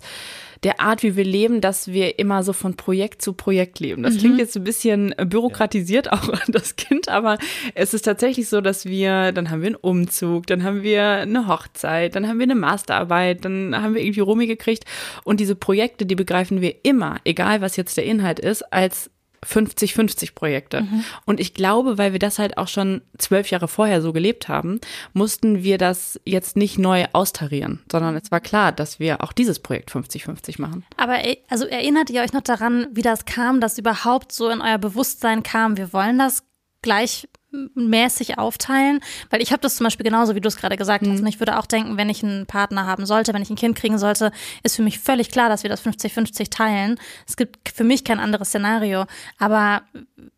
[0.64, 4.04] der Art, wie wir leben, dass wir immer so von Projekt zu Projekt leben.
[4.04, 4.20] Das mhm.
[4.20, 7.38] klingt jetzt ein bisschen bürokratisiert auch an das Kind, aber
[7.76, 11.48] es ist tatsächlich so, dass wir, dann haben wir einen Umzug, dann haben wir eine
[11.48, 14.86] Hochzeit, dann haben wir eine Masterarbeit, dann haben wir irgendwie Romy gekriegt
[15.24, 19.11] und diese Projekte, die begreifen wir immer, egal was jetzt der Inhalt ist, als
[19.46, 20.82] 50-50 Projekte.
[20.82, 21.04] Mhm.
[21.26, 24.80] Und ich glaube, weil wir das halt auch schon zwölf Jahre vorher so gelebt haben,
[25.14, 29.60] mussten wir das jetzt nicht neu austarieren, sondern es war klar, dass wir auch dieses
[29.60, 30.86] Projekt 50-50 machen.
[30.98, 31.18] Aber
[31.50, 35.44] also erinnert ihr euch noch daran, wie das kam, dass überhaupt so in euer Bewusstsein
[35.44, 36.44] kam, wir wollen das
[36.82, 37.28] gleich
[37.76, 41.12] mäßig aufteilen, weil ich habe das zum Beispiel genauso, wie du es gerade gesagt mhm.
[41.12, 41.20] hast.
[41.20, 43.78] Und ich würde auch denken, wenn ich einen Partner haben sollte, wenn ich ein Kind
[43.78, 44.32] kriegen sollte,
[44.64, 47.00] ist für mich völlig klar, dass wir das 50-50 teilen.
[47.28, 49.06] Es gibt für mich kein anderes Szenario.
[49.38, 49.82] Aber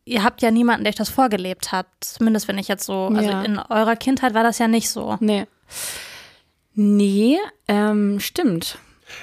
[0.05, 1.87] ihr habt ja niemanden, der euch das vorgelebt hat.
[1.99, 3.43] Zumindest wenn ich jetzt so, also ja.
[3.43, 5.17] in eurer Kindheit war das ja nicht so.
[5.19, 5.45] Nee.
[6.75, 8.79] Nee, ähm, stimmt.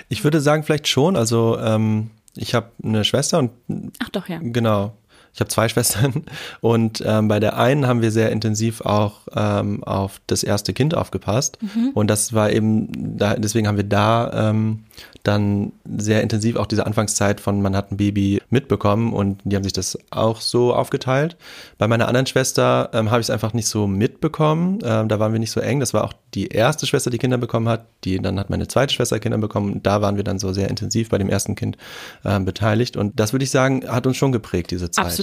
[0.08, 1.16] Ich würde sagen, vielleicht schon.
[1.16, 3.50] Also ähm, ich habe eine Schwester und
[3.98, 4.38] Ach doch, ja.
[4.40, 4.96] Genau.
[5.34, 6.24] Ich habe zwei Schwestern
[6.60, 10.94] und ähm, bei der einen haben wir sehr intensiv auch ähm, auf das erste Kind
[10.94, 11.90] aufgepasst mhm.
[11.94, 14.84] und das war eben, da, deswegen haben wir da ähm,
[15.22, 19.64] dann sehr intensiv auch diese Anfangszeit von man hat ein Baby mitbekommen und die haben
[19.64, 21.36] sich das auch so aufgeteilt.
[21.78, 25.32] Bei meiner anderen Schwester ähm, habe ich es einfach nicht so mitbekommen, ähm, da waren
[25.32, 25.80] wir nicht so eng.
[25.80, 27.86] Das war auch die erste Schwester, die Kinder bekommen hat.
[28.04, 29.82] Die dann hat meine zweite Schwester Kinder bekommen.
[29.82, 31.76] Da waren wir dann so sehr intensiv bei dem ersten Kind
[32.24, 35.04] ähm, beteiligt und das würde ich sagen hat uns schon geprägt diese Zeit.
[35.04, 35.19] Absolut,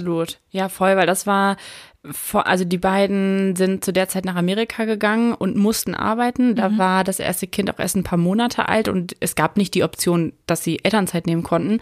[0.51, 1.57] ja voll, weil das war
[2.33, 6.55] also die beiden sind zu der Zeit nach Amerika gegangen und mussten arbeiten.
[6.55, 6.77] Da mhm.
[6.77, 9.83] war das erste Kind auch erst ein paar Monate alt und es gab nicht die
[9.83, 11.79] Option, dass sie Elternzeit nehmen konnten.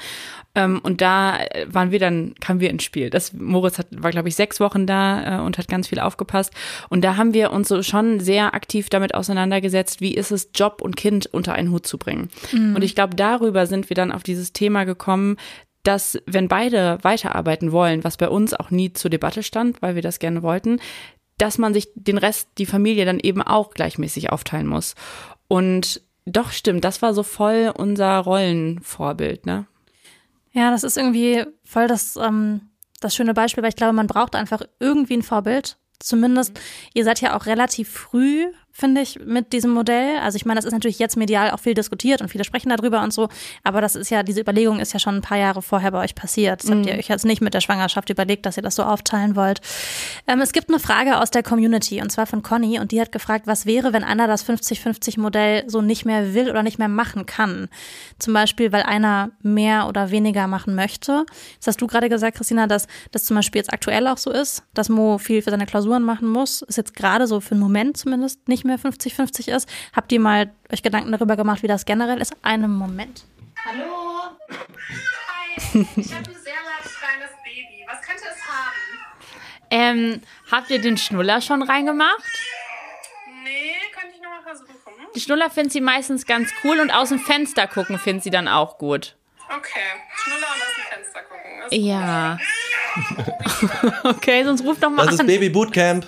[0.55, 3.09] Ähm, und da waren wir dann, kamen wir ins Spiel.
[3.09, 6.53] Das, Moritz hat, war, glaube ich, sechs Wochen da äh, und hat ganz viel aufgepasst.
[6.89, 10.81] Und da haben wir uns so schon sehr aktiv damit auseinandergesetzt, wie ist es, Job
[10.81, 12.29] und Kind unter einen Hut zu bringen.
[12.51, 12.75] Mhm.
[12.75, 15.35] Und ich glaube, darüber sind wir dann auf dieses Thema gekommen,
[15.87, 20.01] dass wenn beide weiterarbeiten wollen, was bei uns auch nie zur Debatte stand, weil wir
[20.01, 20.79] das gerne wollten,
[21.37, 24.95] dass man sich den Rest, die Familie dann eben auch gleichmäßig aufteilen muss.
[25.47, 29.65] Und doch stimmt, das war so voll unser Rollenvorbild, ne?
[30.53, 32.61] Ja, das ist irgendwie voll das, ähm,
[33.01, 35.77] das schöne Beispiel, weil ich glaube, man braucht einfach irgendwie ein Vorbild.
[35.99, 36.59] Zumindest,
[36.93, 38.45] ihr seid ja auch relativ früh
[38.77, 40.17] finde ich, mit diesem Modell.
[40.17, 43.01] Also ich meine, das ist natürlich jetzt medial auch viel diskutiert und viele sprechen darüber
[43.03, 43.29] und so,
[43.63, 46.13] aber das ist ja, diese Überlegung ist ja schon ein paar Jahre vorher bei euch
[46.13, 46.61] passiert.
[46.61, 46.79] Das mhm.
[46.79, 49.61] habt ihr euch jetzt nicht mit der Schwangerschaft überlegt, dass ihr das so aufteilen wollt.
[50.27, 53.13] Ähm, es gibt eine Frage aus der Community und zwar von Conny und die hat
[53.13, 57.25] gefragt, was wäre, wenn einer das 50-50-Modell so nicht mehr will oder nicht mehr machen
[57.25, 57.69] kann?
[58.19, 61.25] Zum Beispiel, weil einer mehr oder weniger machen möchte.
[61.59, 64.63] Das hast du gerade gesagt, Christina, dass das zum Beispiel jetzt aktuell auch so ist,
[64.73, 66.61] dass Mo viel für seine Klausuren machen muss.
[66.63, 69.69] Ist jetzt gerade so für einen Moment zumindest nicht mehr 50-50 ist.
[69.95, 72.35] Habt ihr mal euch Gedanken darüber gemacht, wie das generell ist?
[72.41, 73.23] Einen Moment.
[73.65, 74.35] Hallo.
[74.49, 75.87] Hi.
[75.95, 76.53] Ich habe ein sehr
[76.99, 77.85] kleines Baby.
[77.87, 78.75] Was könnte es haben?
[79.71, 82.23] Ähm, habt ihr den Schnuller schon reingemacht?
[83.43, 84.71] Nee, kann ich nochmal versuchen.
[85.15, 88.47] Die Schnuller findet sie meistens ganz cool und aus dem Fenster gucken findet sie dann
[88.47, 89.15] auch gut.
[89.49, 89.79] Okay,
[90.15, 91.51] Schnuller und aus dem Fenster gucken.
[91.61, 92.37] Das ist Ja.
[94.09, 95.27] okay, sonst ruf doch mal Das ist an.
[95.27, 96.05] Baby Bootcamp.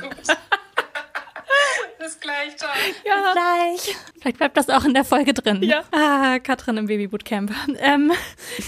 [2.07, 2.69] Bis gleich, ciao.
[3.03, 3.97] Gleich.
[4.21, 5.61] Vielleicht bleibt das auch in der Folge drin.
[5.61, 5.83] Ja.
[5.91, 7.51] Ah, Katrin im Babybootcamp.
[7.79, 8.13] Ähm,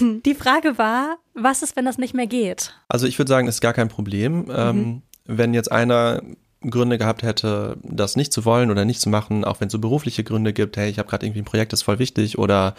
[0.26, 2.74] die Frage war, was ist, wenn das nicht mehr geht?
[2.88, 4.52] Also ich würde sagen, ist gar kein Problem.
[4.54, 6.20] Ähm, wenn jetzt einer
[6.68, 9.78] Gründe gehabt hätte, das nicht zu wollen oder nicht zu machen, auch wenn es so
[9.78, 12.74] berufliche Gründe gibt, hey, ich habe gerade irgendwie ein Projekt, das ist voll wichtig oder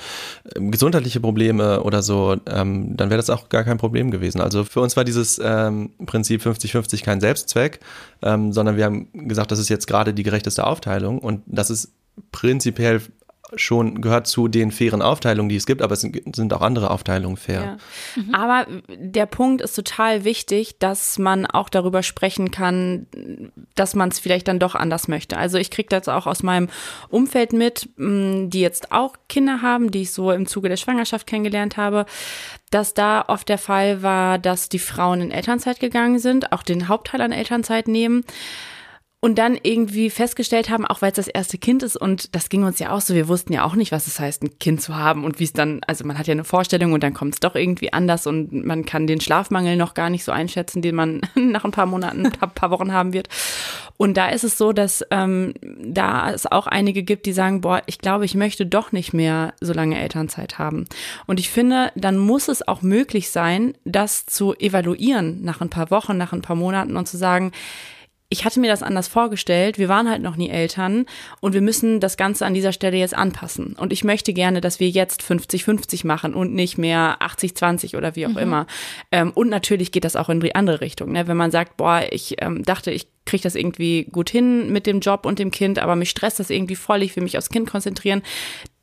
[0.55, 4.39] ähm, gesundheitliche Probleme oder so, ähm, dann wäre das auch gar kein Problem gewesen.
[4.39, 7.79] Also für uns war dieses ähm, Prinzip 50-50 kein Selbstzweck,
[8.21, 11.91] ähm, sondern wir haben gesagt, das ist jetzt gerade die gerechteste Aufteilung und das ist
[12.31, 13.01] prinzipiell
[13.55, 17.37] schon gehört zu den fairen Aufteilungen, die es gibt, aber es sind, auch andere Aufteilungen
[17.37, 17.77] fair.
[18.15, 18.23] Ja.
[18.33, 23.07] Aber der Punkt ist total wichtig, dass man auch darüber sprechen kann,
[23.75, 25.37] dass man es vielleicht dann doch anders möchte.
[25.37, 26.69] Also ich kriege das auch aus meinem
[27.09, 31.27] Umfeld mit, mh, die jetzt auch Kinder haben, die ich so im Zuge der Schwangerschaft
[31.27, 32.05] kennengelernt habe,
[32.69, 36.87] dass da oft der Fall war, dass die Frauen in Elternzeit gegangen sind, auch den
[36.87, 38.23] Hauptteil an Elternzeit nehmen
[39.23, 42.63] und dann irgendwie festgestellt haben, auch weil es das erste Kind ist und das ging
[42.63, 44.95] uns ja auch so, wir wussten ja auch nicht, was es heißt, ein Kind zu
[44.95, 47.39] haben und wie es dann, also man hat ja eine Vorstellung und dann kommt es
[47.39, 51.21] doch irgendwie anders und man kann den Schlafmangel noch gar nicht so einschätzen, den man
[51.35, 53.29] nach ein paar Monaten, ein paar Wochen haben wird.
[53.97, 57.83] Und da ist es so, dass ähm, da es auch einige gibt, die sagen, boah,
[57.85, 60.85] ich glaube, ich möchte doch nicht mehr so lange Elternzeit haben.
[61.27, 65.91] Und ich finde, dann muss es auch möglich sein, das zu evaluieren nach ein paar
[65.91, 67.51] Wochen, nach ein paar Monaten und zu sagen,
[68.31, 69.77] ich hatte mir das anders vorgestellt.
[69.77, 71.05] Wir waren halt noch nie Eltern
[71.41, 73.75] und wir müssen das Ganze an dieser Stelle jetzt anpassen.
[73.77, 78.25] Und ich möchte gerne, dass wir jetzt 50-50 machen und nicht mehr 80-20 oder wie
[78.25, 78.67] auch immer.
[79.11, 81.11] Ähm, und natürlich geht das auch in die andere Richtung.
[81.11, 81.27] Ne?
[81.27, 85.01] Wenn man sagt, boah, ich ähm, dachte, ich kriege das irgendwie gut hin mit dem
[85.01, 87.69] Job und dem Kind, aber mich stresst das irgendwie voll, ich will mich aufs Kind
[87.69, 88.21] konzentrieren,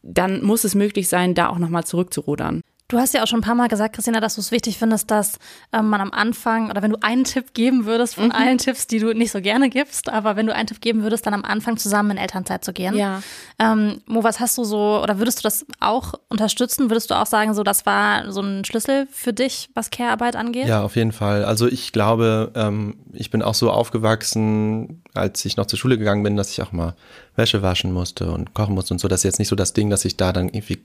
[0.02, 2.60] dann muss es möglich sein, da auch nochmal zurückzurudern.
[2.90, 5.10] Du hast ja auch schon ein paar Mal gesagt, Christina, dass du es wichtig findest,
[5.10, 5.38] dass
[5.74, 8.98] ähm, man am Anfang oder wenn du einen Tipp geben würdest von allen Tipps, die
[8.98, 11.76] du nicht so gerne gibst, aber wenn du einen Tipp geben würdest, dann am Anfang
[11.76, 12.96] zusammen in Elternzeit zu gehen.
[12.96, 13.20] Ja.
[13.58, 16.88] Ähm, Mo, was hast du so oder würdest du das auch unterstützen?
[16.88, 20.66] Würdest du auch sagen, so das war so ein Schlüssel für dich, was Care-Arbeit angeht?
[20.66, 21.44] Ja, auf jeden Fall.
[21.44, 26.22] Also ich glaube, ähm, ich bin auch so aufgewachsen, als ich noch zur Schule gegangen
[26.22, 26.94] bin, dass ich auch mal
[27.36, 29.08] Wäsche waschen musste und kochen musste und so.
[29.08, 30.78] Das ist jetzt nicht so das Ding, dass ich da dann irgendwie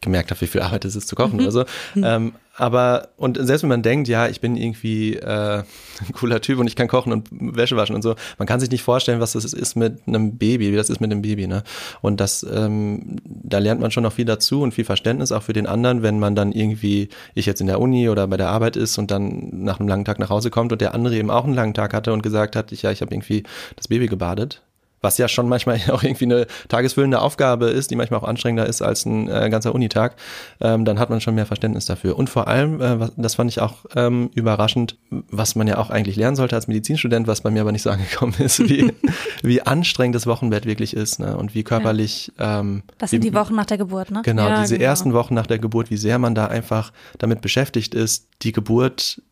[0.00, 1.64] gemerkt habe, wie viel Arbeit es ist zu kochen oder so.
[1.96, 6.58] Ähm, aber, und selbst wenn man denkt, ja, ich bin irgendwie äh, ein cooler Typ
[6.58, 9.32] und ich kann kochen und Wäsche waschen und so, man kann sich nicht vorstellen, was
[9.32, 11.62] das ist mit einem Baby, wie das ist mit einem Baby, ne?
[12.00, 15.52] Und das, ähm, da lernt man schon noch viel dazu und viel Verständnis auch für
[15.52, 18.76] den anderen, wenn man dann irgendwie, ich jetzt in der Uni oder bei der Arbeit
[18.76, 21.44] ist und dann nach einem langen Tag nach Hause kommt und der andere eben auch
[21.44, 23.44] einen langen Tag hatte und gesagt hat, ich, ja, ich habe irgendwie
[23.76, 24.62] das Baby gebadet
[25.00, 28.82] was ja schon manchmal auch irgendwie eine tagesfüllende Aufgabe ist, die manchmal auch anstrengender ist
[28.82, 30.16] als ein äh, ganzer Unitag,
[30.60, 32.18] ähm, dann hat man schon mehr Verständnis dafür.
[32.18, 35.90] Und vor allem, äh, was, das fand ich auch ähm, überraschend, was man ja auch
[35.90, 38.92] eigentlich lernen sollte als Medizinstudent, was bei mir aber nicht so angekommen ist, wie,
[39.42, 41.36] wie anstrengend das Wochenbett wirklich ist ne?
[41.36, 42.32] und wie körperlich.
[42.38, 44.22] Ähm, Das wie, sind die Wochen nach der Geburt, ne?
[44.24, 44.90] Genau, Ja, diese genau.
[44.90, 49.22] ersten Wochen nach der Geburt, wie sehr man da einfach damit beschäftigt ist, die Geburt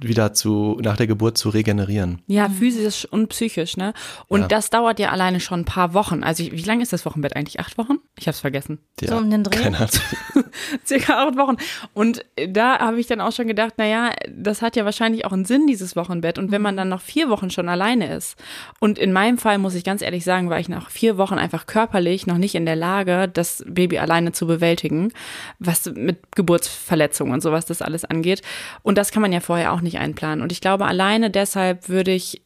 [0.00, 2.20] wieder zu, nach der Geburt zu regenerieren.
[2.26, 3.94] Ja, physisch und psychisch, ne?
[4.28, 4.46] Und Ja.
[4.48, 6.24] das dauert ja alleine schon ein paar Wochen.
[6.24, 7.60] Also ich, wie lange ist das Wochenbett eigentlich?
[7.60, 7.98] Acht Wochen?
[8.18, 8.78] Ich hab's vergessen.
[9.00, 9.56] Ja, So um den Dreh?
[9.62, 9.90] Keine Ahnung.
[10.84, 11.56] Circa acht Wochen.
[11.94, 15.44] Und da habe ich dann auch schon gedacht, naja, das hat ja wahrscheinlich auch einen
[15.44, 16.38] Sinn, dieses Wochenbett.
[16.38, 18.36] Und wenn man dann noch vier Wochen schon alleine ist.
[18.80, 21.66] Und in meinem Fall muss ich ganz ehrlich sagen, war ich nach vier Wochen einfach
[21.66, 25.12] körperlich noch nicht in der Lage, das Baby alleine zu bewältigen,
[25.58, 28.42] was mit Geburtsverletzungen und sowas das alles angeht.
[28.82, 30.42] Und das kann man ja vorher auch nicht einplanen.
[30.42, 32.42] Und ich glaube, alleine deshalb würde ich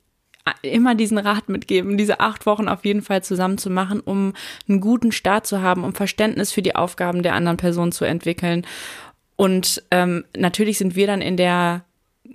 [0.63, 4.33] immer diesen Rat mitgeben, diese acht Wochen auf jeden Fall zusammen zu machen, um
[4.69, 8.67] einen guten Start zu haben, um Verständnis für die Aufgaben der anderen Person zu entwickeln.
[9.37, 11.85] Und ähm, natürlich sind wir dann in der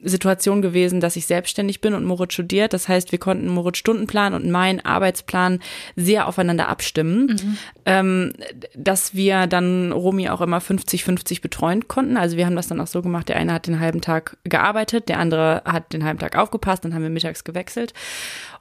[0.04, 2.74] Situation gewesen, dass ich selbstständig bin und Moritz studiert.
[2.74, 5.60] Das heißt, wir konnten Moritz Stundenplan und meinen Arbeitsplan
[5.96, 8.34] sehr aufeinander abstimmen, ähm,
[8.76, 12.18] dass wir dann Romy auch immer 50-50 betreuen konnten.
[12.18, 15.10] Also wir haben das dann auch so gemacht, der eine hat den halben Tag gearbeitet,
[15.10, 17.94] der andere hat den halben Tag aufgepasst, dann haben wir mittags gewechselt.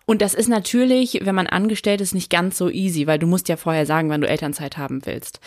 [0.04, 3.48] Und das ist natürlich, wenn man angestellt ist, nicht ganz so easy, weil du musst
[3.48, 5.40] ja vorher sagen, wann du Elternzeit haben willst.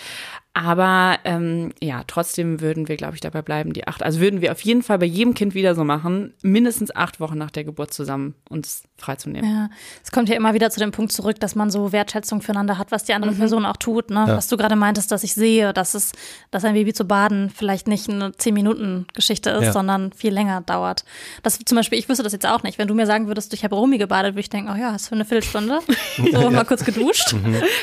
[0.58, 4.02] Aber ähm, ja, trotzdem würden wir, glaube ich, dabei bleiben, die acht.
[4.02, 7.38] Also würden wir auf jeden Fall bei jedem Kind wieder so machen, mindestens acht Wochen
[7.38, 9.50] nach der Geburt zusammen uns freizunehmen.
[9.50, 9.70] Ja,
[10.04, 12.92] es kommt ja immer wieder zu dem Punkt zurück, dass man so Wertschätzung füreinander hat,
[12.92, 14.10] was die andere Person auch tut.
[14.10, 14.24] Ne?
[14.28, 14.38] Ja.
[14.38, 16.14] Was du gerade meintest, dass ich sehe, dass es,
[16.52, 19.72] dass ein Baby zu baden vielleicht nicht eine zehn Minuten Geschichte ist, Ja.
[19.74, 21.04] sondern viel länger dauert.
[21.44, 22.78] Das zum Beispiel, ich wüsste das jetzt auch nicht.
[22.78, 25.12] Wenn du mir sagen würdest, ich habe Romy gebadet, würde ich denken, oh ja, hast
[25.12, 25.80] du eine Viertelstunde,
[26.32, 27.34] so mal kurz geduscht.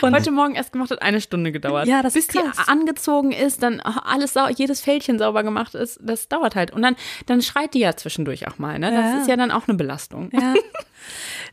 [0.01, 1.87] Und Heute Morgen erst gemacht hat eine Stunde gedauert.
[1.89, 6.29] Ja, das Bis ist die angezogen ist, dann alles jedes Fältchen sauber gemacht ist, das
[6.29, 6.71] dauert halt.
[6.71, 6.97] Und dann,
[7.27, 8.79] dann schreit die ja zwischendurch auch mal.
[8.79, 8.91] Ne?
[8.91, 10.31] Das ist ja dann auch eine Belastung.
[10.33, 10.55] Ja.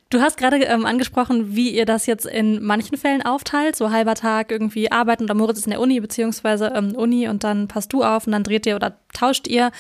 [0.09, 3.75] Du hast gerade ähm, angesprochen, wie ihr das jetzt in manchen Fällen aufteilt.
[3.75, 7.43] So halber Tag irgendwie arbeiten oder Moritz ist in der Uni, beziehungsweise ähm, Uni und
[7.43, 9.71] dann passt du auf und dann dreht ihr oder tauscht ihr.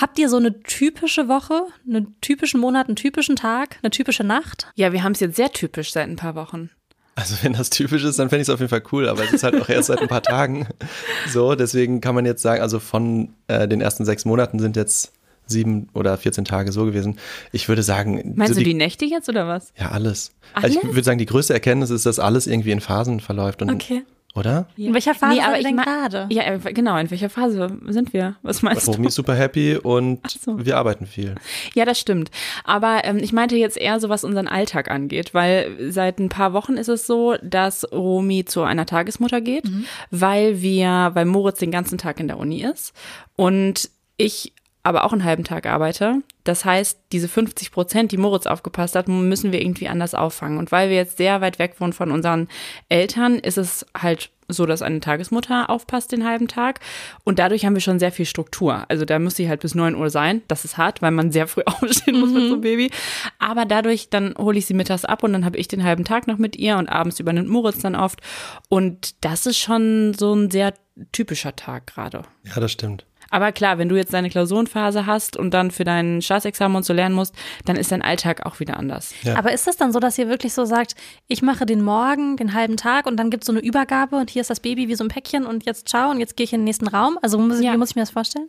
[0.00, 4.68] Habt ihr so eine typische Woche, einen typischen Monat, einen typischen Tag, eine typische Nacht?
[4.74, 6.70] Ja, wir haben es jetzt sehr typisch seit ein paar Wochen.
[7.14, 9.32] Also wenn das typisch ist, dann fände ich es auf jeden Fall cool, aber es
[9.32, 10.66] ist halt auch erst seit ein paar Tagen
[11.28, 11.54] so.
[11.54, 15.12] Deswegen kann man jetzt sagen, also von äh, den ersten sechs Monaten sind jetzt
[15.52, 17.18] sieben oder 14 Tage so gewesen.
[17.52, 19.72] Ich würde sagen, Meinst so du die Nächte jetzt oder was?
[19.78, 20.32] Ja, alles.
[20.54, 20.94] Also ich Alles?
[20.94, 23.62] würde sagen, die größte Erkenntnis ist, dass alles irgendwie in Phasen verläuft.
[23.62, 24.02] Und, Okay.
[24.34, 24.66] Oder?
[24.78, 26.26] In welcher Phase Nee, aber ich denn mein- gerade?
[26.30, 26.96] Ja, genau.
[26.96, 28.36] In welcher Phase sind wir?
[28.40, 28.92] Was meinst du?
[28.92, 30.56] Romy ist super happy und so.
[30.64, 31.34] wir arbeiten viel.
[31.74, 32.30] Ja, das stimmt.
[32.64, 36.54] Aber ähm, ich meinte jetzt eher so, was unseren Alltag angeht, weil seit ein paar
[36.54, 39.64] Wochen ist es so, dass Romy zu einer Tagesmutter geht,
[40.10, 42.94] weil wir, weil Moritz den ganzen Tag in der Uni ist
[43.36, 46.22] und ich aber auch einen halben Tag arbeite.
[46.44, 50.58] Das heißt, diese 50 Prozent, die Moritz aufgepasst hat, müssen wir irgendwie anders auffangen.
[50.58, 52.48] Und weil wir jetzt sehr weit weg wohnen von unseren
[52.88, 56.80] Eltern, ist es halt so, dass eine Tagesmutter aufpasst den halben Tag.
[57.24, 58.84] Und dadurch haben wir schon sehr viel Struktur.
[58.88, 60.42] Also da muss sie halt bis 9 Uhr sein.
[60.48, 62.90] Das ist hart, weil man sehr früh aufstehen muss mit so einem Baby.
[63.38, 66.26] Aber dadurch, dann hole ich sie mittags ab und dann habe ich den halben Tag
[66.26, 68.20] noch mit ihr und abends übernimmt Moritz dann oft.
[68.68, 70.74] Und das ist schon so ein sehr
[71.12, 72.22] typischer Tag gerade.
[72.44, 73.06] Ja, das stimmt.
[73.32, 76.92] Aber klar, wenn du jetzt deine Klausurenphase hast und dann für dein Staatsexamen und so
[76.92, 79.14] lernen musst, dann ist dein Alltag auch wieder anders.
[79.22, 79.36] Ja.
[79.36, 80.94] Aber ist das dann so, dass ihr wirklich so sagt,
[81.28, 84.30] ich mache den Morgen, den halben Tag und dann gibt es so eine Übergabe und
[84.30, 86.52] hier ist das Baby wie so ein Päckchen und jetzt ciao und jetzt gehe ich
[86.52, 87.18] in den nächsten Raum?
[87.22, 87.72] Also muss ich, Ja.
[87.72, 88.48] wie muss ich mir das vorstellen?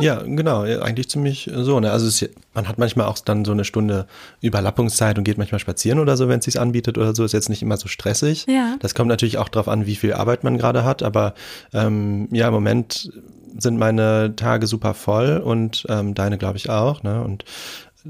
[0.00, 1.78] Ja, genau, eigentlich ziemlich so.
[1.78, 1.92] Ne?
[1.92, 4.06] Also es, man hat manchmal auch dann so eine Stunde
[4.40, 7.24] Überlappungszeit und geht manchmal spazieren oder so, wenn es sich anbietet oder so.
[7.24, 8.46] Ist jetzt nicht immer so stressig.
[8.48, 8.76] Ja.
[8.80, 11.04] Das kommt natürlich auch darauf an, wie viel Arbeit man gerade hat.
[11.04, 11.34] Aber
[11.72, 13.10] ähm, ja, im Moment
[13.58, 17.02] sind meine Tage super voll und ähm, deine, glaube ich, auch.
[17.02, 17.22] Ne?
[17.22, 17.44] Und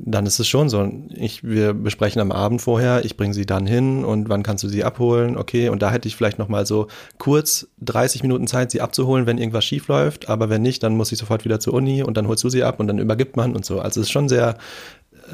[0.04, 0.90] dann ist es schon so.
[1.14, 4.68] Ich, wir besprechen am Abend vorher, ich bringe sie dann hin und wann kannst du
[4.68, 5.36] sie abholen?
[5.36, 9.26] Okay, und da hätte ich vielleicht noch mal so kurz 30 Minuten Zeit, sie abzuholen,
[9.26, 10.28] wenn irgendwas schief läuft.
[10.28, 12.62] Aber wenn nicht, dann muss ich sofort wieder zur Uni und dann holst du sie
[12.62, 13.80] ab und dann übergibt man und so.
[13.80, 14.58] Also es ist schon sehr,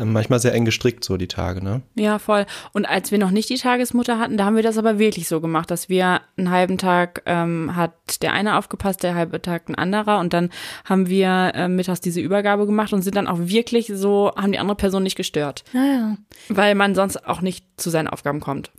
[0.05, 1.83] manchmal sehr eng gestrickt, so die Tage, ne?
[1.95, 2.47] Ja, voll.
[2.73, 5.41] Und als wir noch nicht die Tagesmutter hatten, da haben wir das aber wirklich so
[5.41, 9.75] gemacht, dass wir einen halben Tag ähm, hat der eine aufgepasst, der halbe Tag ein
[9.75, 10.51] anderer und dann
[10.85, 14.59] haben wir äh, mittags diese Übergabe gemacht und sind dann auch wirklich so, haben die
[14.59, 16.17] andere Person nicht gestört, Ja, ja.
[16.49, 18.71] weil man sonst auch nicht zu seinen Aufgaben kommt.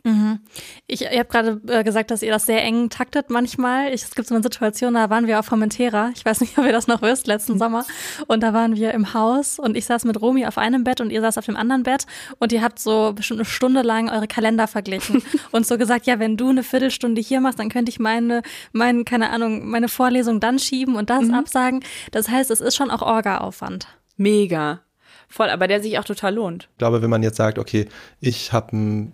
[0.86, 3.92] Ich, ihr habt gerade äh, gesagt, dass ihr das sehr eng taktet manchmal.
[3.92, 6.10] Ich, es gibt so eine Situation, da waren wir auf Formentera.
[6.14, 7.84] Ich weiß nicht, ob ihr das noch wisst, letzten Sommer.
[8.26, 11.10] Und da waren wir im Haus und ich saß mit Romy auf einem Bett und
[11.10, 12.06] ihr saß auf dem anderen Bett
[12.38, 16.18] und ihr habt so bestimmt eine Stunde lang eure Kalender verglichen und so gesagt, ja,
[16.18, 20.40] wenn du eine Viertelstunde hier machst, dann könnte ich meine, meine, keine Ahnung, meine Vorlesung
[20.40, 21.80] dann schieben und das absagen.
[22.10, 23.86] Das heißt, es ist schon auch Orga-Aufwand.
[24.16, 24.80] Mega.
[25.28, 26.68] Voll, aber der sich auch total lohnt.
[26.72, 27.88] Ich glaube, wenn man jetzt sagt, okay,
[28.20, 29.12] ich habe einen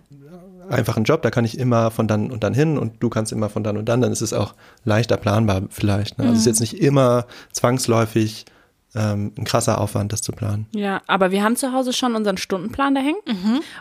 [0.69, 3.49] einfachen Job, da kann ich immer von dann und dann hin und du kannst immer
[3.49, 6.17] von dann und dann, dann ist es auch leichter planbar vielleicht.
[6.17, 6.25] Ne?
[6.25, 8.45] Also es ist jetzt nicht immer zwangsläufig
[8.93, 10.67] ähm, ein krasser Aufwand, das zu planen.
[10.73, 13.21] Ja, aber wir haben zu Hause schon unseren Stundenplan da hängen.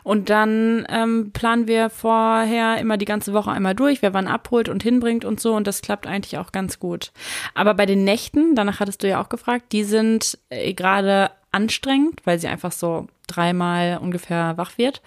[0.05, 4.69] Und dann ähm, planen wir vorher immer die ganze Woche einmal durch, wer wann abholt
[4.69, 5.55] und hinbringt und so.
[5.55, 7.13] Und das klappt eigentlich auch ganz gut.
[7.55, 12.21] Aber bei den Nächten, danach hattest du ja auch gefragt, die sind äh, gerade anstrengend,
[12.25, 15.03] weil sie einfach so dreimal ungefähr wach wird.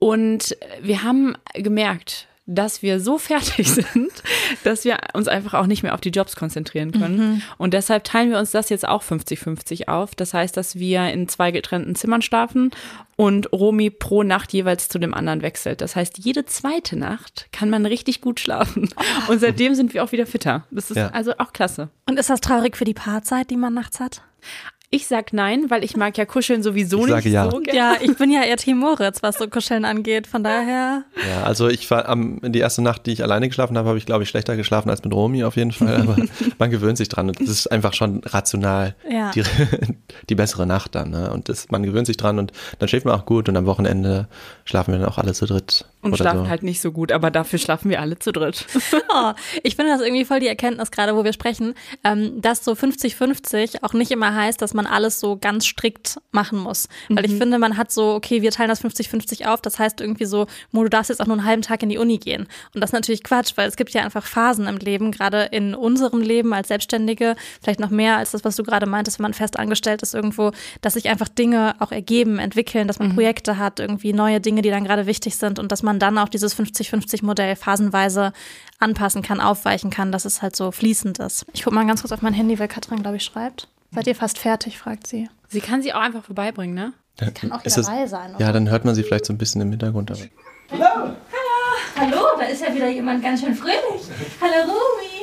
[0.00, 4.10] Und wir haben gemerkt, dass wir so fertig sind,
[4.64, 7.42] dass wir uns einfach auch nicht mehr auf die Jobs konzentrieren können.
[7.58, 10.14] Und deshalb teilen wir uns das jetzt auch 50-50 auf.
[10.16, 12.72] Das heißt, dass wir in zwei getrennten Zimmern schlafen
[13.16, 15.80] und Romy pro Nacht jeweils zu dem anderen wechselt.
[15.80, 18.88] Das heißt, jede zweite Nacht kann man richtig gut schlafen.
[19.28, 20.66] Und seitdem sind wir auch wieder fitter.
[20.70, 21.08] Das ist Ja.
[21.08, 21.90] also auch klasse.
[22.08, 24.22] Und ist das traurig für die Paarzeit, die man nachts hat?
[24.92, 27.48] Ich sag nein, weil ich mag ja Kuscheln sowieso Ich nicht sage ja.
[27.48, 27.78] so gerne.
[27.78, 30.26] Ja, ich bin ja eher Team Moritz, was so Kuscheln angeht.
[30.26, 31.04] Von daher.
[31.28, 34.06] Ja, also ich war am, die erste Nacht, die ich alleine geschlafen habe, habe ich,
[34.06, 35.94] glaube ich, schlechter geschlafen als mit Romy auf jeden Fall.
[36.00, 36.16] Aber
[36.58, 39.30] man gewöhnt sich dran und es ist einfach schon rational Ja.
[39.30, 39.44] die,
[40.28, 41.10] die bessere Nacht dann.
[41.10, 41.30] Ne?
[41.30, 42.50] Und das, man gewöhnt sich dran und
[42.80, 44.26] dann schläft man auch gut und am Wochenende
[44.64, 45.84] schlafen wir dann auch alle zu dritt.
[46.02, 46.48] Und oder schlafen so.
[46.48, 48.66] halt nicht so gut, aber dafür schlafen wir alle zu dritt.
[49.12, 49.32] Oh,
[49.64, 51.74] ich finde das irgendwie voll die Erkenntnis, gerade wo wir sprechen,
[52.04, 56.58] ähm, dass so 50-50 auch nicht immer heißt, dass man alles so ganz strikt machen
[56.58, 56.88] muss.
[57.08, 59.60] Weil ich finde, man hat so, okay, wir teilen das 50-50 auf.
[59.60, 61.98] Das heißt irgendwie so, Mo, du darfst jetzt auch nur einen halben Tag in die
[61.98, 62.46] Uni gehen.
[62.74, 65.74] Und das ist natürlich Quatsch, weil es gibt ja einfach Phasen im Leben, gerade in
[65.74, 69.34] unserem Leben als Selbstständige, vielleicht noch mehr als das, was du gerade meintest, wenn man
[69.34, 73.80] fest angestellt ist irgendwo, dass sich einfach Dinge auch ergeben, entwickeln, dass man Projekte hat,
[73.80, 77.56] irgendwie neue Dinge, die dann gerade wichtig sind und dass man dann auch dieses 50-50-Modell
[77.56, 78.32] phasenweise
[78.78, 81.46] anpassen kann, aufweichen kann, dass es halt so fließend ist.
[81.52, 83.68] Ich gucke mal ganz kurz auf mein Handy, weil Katrin, glaube ich, schreibt.
[83.92, 85.28] Seid ihr fast fertig, fragt sie.
[85.48, 86.92] Sie kann sie auch einfach vorbeibringen, ne?
[87.34, 88.34] Kann auch Ist hier das- dabei sein.
[88.38, 90.10] Ja, dann hört man sie vielleicht so ein bisschen im Hintergrund.
[90.10, 90.20] Aber.
[91.96, 94.08] Hallo, da ist ja wieder jemand ganz schön fröhlich.
[94.40, 95.19] Hallo, Rumi.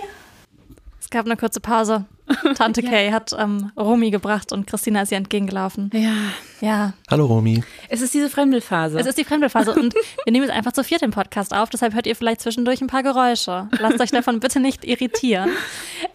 [1.08, 2.04] Es gab eine kurze Pause.
[2.56, 5.89] Tante Kay hat ähm, Rumi gebracht und Christina ist ihr entgegengelaufen.
[5.93, 6.12] Ja.
[6.60, 7.63] Ja, Hallo Romy.
[7.88, 9.00] Es ist diese Fremdelphase.
[9.00, 9.93] es ist die Fremdelphase und
[10.26, 12.88] wir nehmen jetzt einfach zu viert den Podcast auf, deshalb hört ihr vielleicht zwischendurch ein
[12.88, 13.70] paar Geräusche.
[13.80, 15.50] Lasst euch davon bitte nicht irritieren.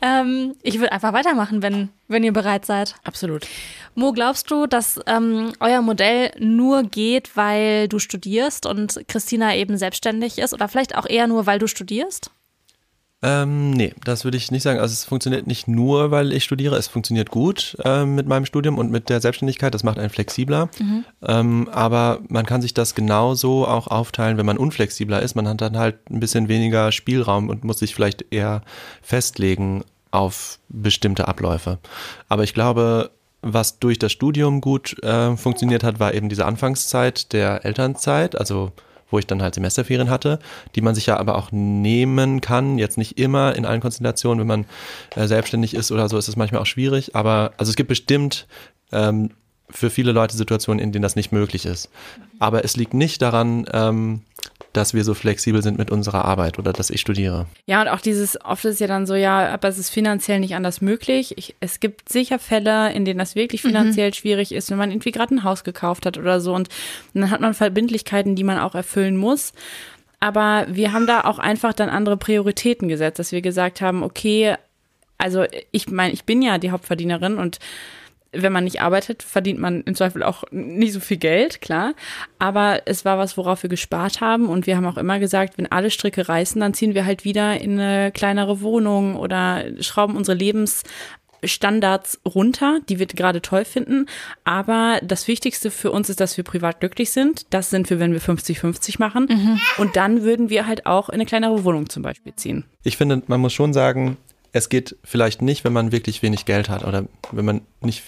[0.03, 2.95] Ähm, ich würde einfach weitermachen, wenn, wenn ihr bereit seid.
[3.03, 3.47] Absolut.
[3.95, 9.79] Mo, glaubst du, dass ähm, euer Modell nur geht, weil du studierst und Christina eben
[9.79, 12.31] selbstständig ist oder vielleicht auch eher nur, weil du studierst?
[13.25, 14.81] Ähm, nee, das würde ich nicht sagen.
[14.81, 16.77] Also es funktioniert nicht nur, weil ich studiere.
[16.77, 19.73] Es funktioniert gut ähm, mit meinem Studium und mit der Selbstständigkeit.
[19.73, 20.69] Das macht einen flexibler.
[21.23, 25.37] Ähm, aber man kann sich das genauso auch aufteilen, wenn man unflexibler ist.
[25.37, 28.63] Man hat dann halt ein bisschen weniger Spielraum und muss sich vielleicht eher
[29.03, 31.79] festlegen auf bestimmte Abläufe.
[32.29, 37.33] Aber ich glaube, was durch das Studium gut äh, funktioniert hat, war eben diese Anfangszeit
[37.33, 38.73] der Elternzeit, also
[39.13, 40.39] wo ich dann halt Semesterferien hatte,
[40.75, 42.79] die man sich ja aber auch nehmen kann.
[42.79, 44.67] Jetzt nicht immer in allen Konstellationen, wenn man
[45.15, 47.15] äh, selbstständig ist oder so, ist es manchmal auch schwierig.
[47.15, 48.47] Aber also es gibt bestimmt
[48.91, 49.31] ähm,
[49.71, 51.91] für viele Leute Situationen, in denen das nicht möglich ist.
[52.39, 54.23] Aber es liegt nicht daran, ähm,
[54.73, 57.47] dass wir so flexibel sind mit unserer Arbeit oder dass ich studiere.
[57.67, 60.55] Ja, und auch dieses, oft ist ja dann so, ja, aber es ist finanziell nicht
[60.55, 61.37] anders möglich.
[61.37, 65.13] Ich, es gibt sicher Fälle, in denen das wirklich finanziell schwierig ist, wenn man irgendwie
[65.13, 66.55] gerade ein Haus gekauft hat oder so.
[66.55, 66.69] Und
[67.15, 69.53] dann hat man Verbindlichkeiten, die man auch erfüllen muss.
[70.21, 74.55] Aber wir haben da auch einfach dann andere Prioritäten gesetzt, dass wir gesagt haben, okay,
[75.19, 77.59] also ich meine, ich bin ja die Hauptverdienerin und
[78.33, 81.95] wenn man nicht arbeitet, verdient man im Zweifel auch nicht so viel Geld, klar.
[82.39, 84.49] Aber es war was, worauf wir gespart haben.
[84.49, 87.61] Und wir haben auch immer gesagt, wenn alle Stricke reißen, dann ziehen wir halt wieder
[87.61, 94.07] in eine kleinere Wohnung oder schrauben unsere Lebensstandards runter, die wir gerade toll finden.
[94.45, 97.47] Aber das Wichtigste für uns ist, dass wir privat glücklich sind.
[97.51, 99.61] Das sind wir, wenn wir 50-50 machen.
[99.77, 102.65] Und dann würden wir halt auch in eine kleinere Wohnung zum Beispiel ziehen.
[102.83, 104.17] Ich finde, man muss schon sagen,
[104.53, 108.03] es geht vielleicht nicht, wenn man wirklich wenig Geld hat oder wenn man nicht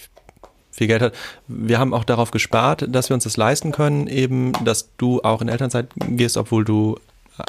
[0.75, 1.13] viel Geld hat.
[1.47, 5.41] Wir haben auch darauf gespart, dass wir uns das leisten können, eben, dass du auch
[5.41, 6.97] in Elternzeit gehst, obwohl du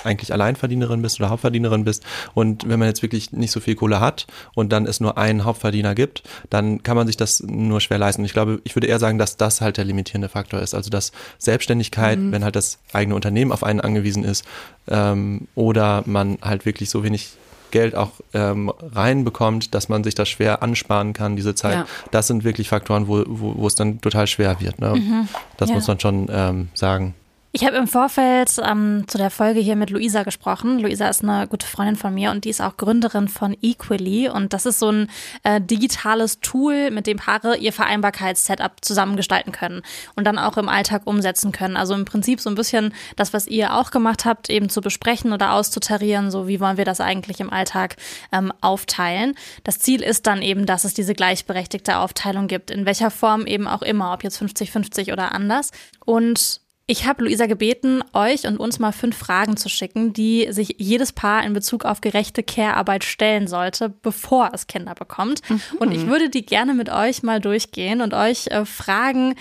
[0.04, 2.04] eigentlich Alleinverdienerin bist oder Hauptverdienerin bist.
[2.34, 5.44] Und wenn man jetzt wirklich nicht so viel Kohle hat und dann es nur einen
[5.44, 8.24] Hauptverdiener gibt, dann kann man sich das nur schwer leisten.
[8.24, 10.74] Ich glaube, ich würde eher sagen, dass das halt der limitierende Faktor ist.
[10.74, 14.44] Also dass Selbstständigkeit, wenn halt das eigene Unternehmen auf einen angewiesen ist,
[14.88, 17.30] ähm, oder man halt wirklich so wenig
[17.76, 21.74] Geld auch ähm, reinbekommt, dass man sich das schwer ansparen kann, diese Zeit.
[21.74, 21.86] Ja.
[22.10, 24.80] Das sind wirklich Faktoren, wo, wo, wo es dann total schwer wird.
[24.80, 25.26] Ne?
[25.58, 25.74] Das Ja.
[25.74, 27.14] muss man schon ähm, sagen.
[27.56, 30.78] Ich habe im Vorfeld ähm, zu der Folge hier mit Luisa gesprochen.
[30.78, 34.28] Luisa ist eine gute Freundin von mir und die ist auch Gründerin von Equally.
[34.28, 35.08] Und das ist so ein
[35.42, 39.80] äh, digitales Tool, mit dem Paare ihr Vereinbarkeitssetup zusammengestalten können
[40.16, 41.78] und dann auch im Alltag umsetzen können.
[41.78, 45.32] Also im Prinzip so ein bisschen das, was ihr auch gemacht habt, eben zu besprechen
[45.32, 47.96] oder auszutarieren, so wie wollen wir das eigentlich im Alltag
[48.32, 49.34] ähm, aufteilen.
[49.64, 53.66] Das Ziel ist dann eben, dass es diese gleichberechtigte Aufteilung gibt, in welcher Form eben
[53.66, 55.70] auch immer, ob jetzt 50-50 oder anders.
[56.04, 60.76] Und ich habe Luisa gebeten, euch und uns mal fünf Fragen zu schicken, die sich
[60.78, 65.42] jedes Paar in Bezug auf gerechte Care-Arbeit stellen sollte, bevor es Kinder bekommt.
[65.80, 69.34] Und ich würde die gerne mit euch mal durchgehen und euch äh, fragen,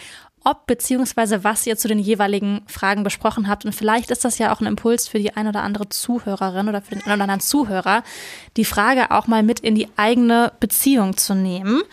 [0.44, 3.64] ob beziehungsweise was ihr zu den jeweiligen Fragen besprochen habt.
[3.66, 6.82] Und vielleicht ist das ja auch ein Impuls für die ein oder andere Zuhörerin oder
[6.82, 8.04] für den einen oder anderen Zuhörer,
[8.58, 11.84] die Frage auch mal mit in die eigene Beziehung zu nehmen.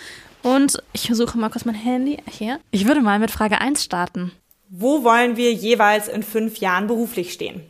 [0.43, 2.59] Und ich suche mal kurz mein Handy hier.
[2.71, 4.33] Ich würde mal mit Frage 1 starten.
[4.75, 7.61] Wo wollen wir jeweils in fünf Jahren beruflich stehen?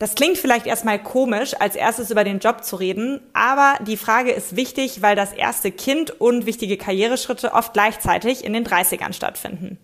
[0.00, 4.32] Das klingt vielleicht erstmal komisch, als erstes über den Job zu reden, aber die Frage
[4.32, 9.78] ist wichtig, weil das erste Kind und wichtige Karriereschritte oft gleichzeitig in den 30ern stattfinden.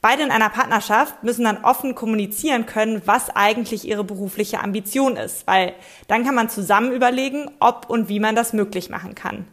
[0.00, 5.46] Beide in einer Partnerschaft müssen dann offen kommunizieren können, was eigentlich ihre berufliche Ambition ist,
[5.46, 5.74] weil
[6.06, 9.46] dann kann man zusammen überlegen, ob und wie man das möglich machen kann.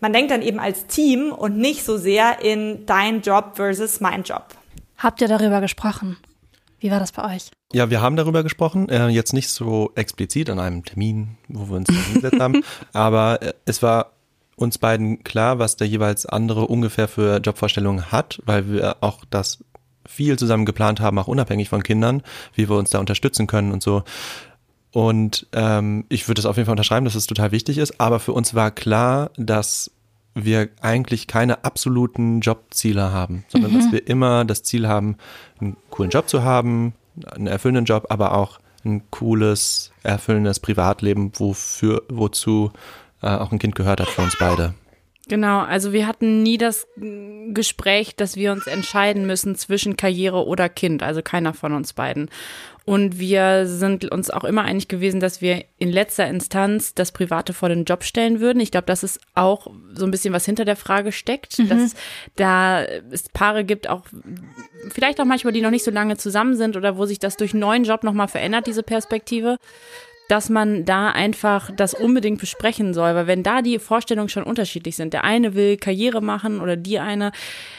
[0.00, 4.22] Man denkt dann eben als Team und nicht so sehr in dein Job versus mein
[4.22, 4.46] Job.
[5.02, 6.16] Habt ihr darüber gesprochen?
[6.78, 7.50] Wie war das bei euch?
[7.72, 11.76] Ja, wir haben darüber gesprochen, äh, jetzt nicht so explizit an einem Termin, wo wir
[11.76, 12.62] uns hingesetzt haben,
[12.92, 14.12] aber äh, es war
[14.54, 19.64] uns beiden klar, was der jeweils andere ungefähr für Jobvorstellungen hat, weil wir auch das
[20.06, 22.22] viel zusammen geplant haben, auch unabhängig von Kindern,
[22.54, 24.04] wie wir uns da unterstützen können und so.
[24.92, 28.20] Und ähm, ich würde das auf jeden Fall unterschreiben, dass es total wichtig ist, aber
[28.20, 29.90] für uns war klar, dass
[30.34, 33.78] wir eigentlich keine absoluten Jobziele haben, sondern mhm.
[33.78, 35.16] dass wir immer das Ziel haben,
[35.60, 36.94] einen coolen Job zu haben,
[37.26, 42.72] einen erfüllenden Job, aber auch ein cooles, erfüllendes Privatleben, wofür, wozu
[43.22, 44.74] äh, auch ein Kind gehört hat für uns beide.
[45.28, 50.68] Genau, also wir hatten nie das Gespräch, dass wir uns entscheiden müssen zwischen Karriere oder
[50.68, 52.28] Kind, also keiner von uns beiden.
[52.84, 57.52] Und wir sind uns auch immer einig gewesen, dass wir in letzter Instanz das Private
[57.52, 58.58] vor den Job stellen würden.
[58.58, 61.68] Ich glaube, dass es auch so ein bisschen was hinter der Frage steckt, mhm.
[61.68, 61.94] dass
[62.34, 64.02] da es Paare gibt, auch
[64.90, 67.52] vielleicht auch manchmal, die noch nicht so lange zusammen sind oder wo sich das durch
[67.52, 69.58] einen neuen Job nochmal verändert, diese Perspektive
[70.32, 74.96] dass man da einfach das unbedingt besprechen soll, weil wenn da die Vorstellungen schon unterschiedlich
[74.96, 77.32] sind, der eine will Karriere machen oder die eine,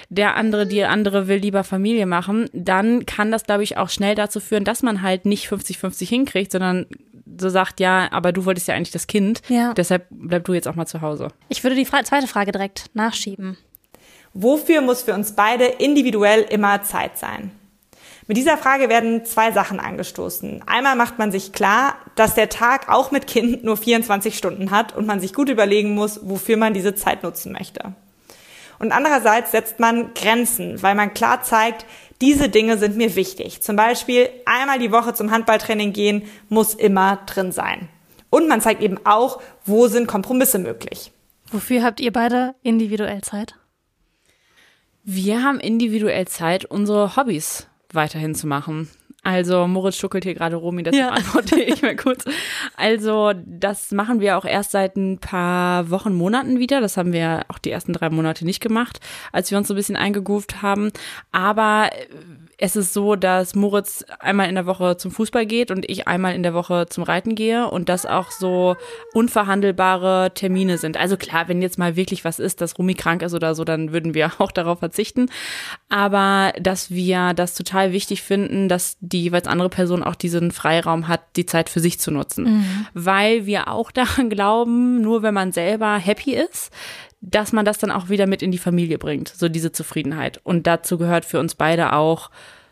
[0.09, 4.13] der andere, die andere will lieber Familie machen, dann kann das, glaube ich, auch schnell
[4.13, 6.85] dazu führen, dass man halt nicht 50-50 hinkriegt, sondern
[7.39, 9.73] so sagt, ja, aber du wolltest ja eigentlich das Kind, ja.
[9.73, 11.29] deshalb bleib du jetzt auch mal zu Hause.
[11.49, 13.57] Ich würde die zweite Frage direkt nachschieben.
[14.35, 17.49] Wofür muss für uns beide individuell immer Zeit sein?
[18.27, 20.63] Mit dieser Frage werden zwei Sachen angestoßen.
[20.65, 24.95] Einmal macht man sich klar, dass der Tag auch mit Kind nur 24 Stunden hat
[24.95, 27.93] und man sich gut überlegen muss, wofür man diese Zeit nutzen möchte.
[28.79, 31.85] Und andererseits setzt man Grenzen, weil man klar zeigt,
[32.21, 33.61] diese Dinge sind mir wichtig.
[33.61, 37.89] Zum Beispiel einmal die Woche zum Handballtraining gehen muss immer drin sein.
[38.29, 41.11] Und man zeigt eben auch, wo sind Kompromisse möglich.
[41.51, 43.55] Wofür habt ihr beide individuell Zeit?
[45.03, 48.89] Wir haben individuell Zeit, unsere Hobbys weiterhin zu machen.
[49.23, 51.07] Also Moritz schuckelt hier gerade Romi, das ja.
[51.11, 52.25] beantworte ich mal kurz.
[52.75, 56.81] Also das machen wir auch erst seit ein paar Wochen, Monaten wieder.
[56.81, 58.99] Das haben wir auch die ersten drei Monate nicht gemacht,
[59.31, 60.91] als wir uns so ein bisschen eingegroovt haben.
[61.31, 61.89] Aber
[62.57, 66.35] es ist so, dass Moritz einmal in der Woche zum Fußball geht und ich einmal
[66.35, 68.75] in der Woche zum Reiten gehe und das auch so
[69.13, 70.97] unverhandelbare Termine sind.
[70.97, 73.91] Also klar, wenn jetzt mal wirklich was ist, dass Rumi krank ist oder so, dann
[73.91, 75.29] würden wir auch darauf verzichten.
[75.89, 81.07] Aber dass wir das total wichtig finden, dass die jeweils andere Person auch diesen Freiraum
[81.07, 82.43] hat, die Zeit für sich zu nutzen.
[82.45, 82.87] Mhm.
[82.93, 86.71] Weil wir auch daran glauben, nur wenn man selber happy ist,
[87.25, 90.41] dass man das dann auch wieder mit in die Familie bringt, so diese Zufriedenheit.
[90.43, 92.29] Und dazu gehört für uns beide auch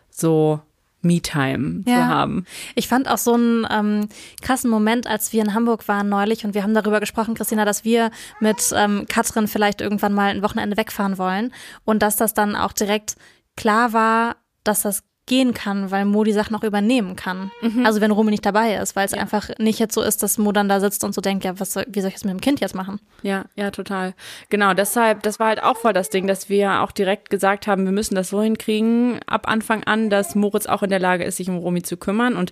[0.09, 0.59] so
[1.01, 1.95] Me-Time ja.
[1.95, 2.45] zu haben.
[2.75, 4.09] Ich fand auch so einen ähm,
[4.41, 7.85] krassen Moment, als wir in Hamburg waren neulich und wir haben darüber gesprochen, Christina, dass
[7.85, 11.53] wir mit ähm, Katrin vielleicht irgendwann mal ein Wochenende wegfahren wollen
[11.85, 13.15] und dass das dann auch direkt
[13.55, 17.51] klar war, dass das gehen kann, weil Mo die Sachen auch übernehmen kann.
[17.61, 17.85] Mhm.
[17.85, 19.21] Also wenn Romy nicht dabei ist, weil es ja.
[19.21, 21.71] einfach nicht jetzt so ist, dass Mo dann da sitzt und so denkt, ja, was
[21.71, 22.99] soll, wie soll ich das mit dem Kind jetzt machen?
[23.21, 24.13] Ja, ja, total.
[24.49, 27.85] Genau, deshalb, das war halt auch voll das Ding, dass wir auch direkt gesagt haben,
[27.85, 31.37] wir müssen das so hinkriegen, ab Anfang an, dass Moritz auch in der Lage ist,
[31.37, 32.35] sich um Romy zu kümmern.
[32.35, 32.51] Und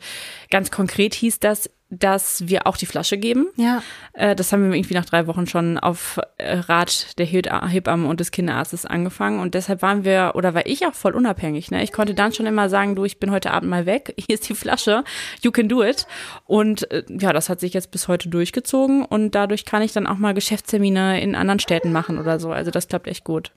[0.50, 3.48] ganz konkret hieß das, dass wir auch die Flasche geben.
[3.56, 3.82] Ja.
[4.14, 8.20] Äh, das haben wir irgendwie nach drei Wochen schon auf äh, Rat der Hebamme und
[8.20, 9.40] des Kinderarztes angefangen.
[9.40, 11.72] Und deshalb waren wir, oder war ich auch voll unabhängig.
[11.72, 11.84] Ne?
[11.84, 14.14] Ich konnte dann schon immer sagen, du, ich bin heute Abend mal weg.
[14.18, 15.04] Hier ist die Flasche.
[15.42, 16.06] You can do it.
[16.46, 19.04] Und äh, ja, das hat sich jetzt bis heute durchgezogen.
[19.04, 22.52] Und dadurch kann ich dann auch mal Geschäftstermine in anderen Städten machen oder so.
[22.52, 23.52] Also das klappt echt gut.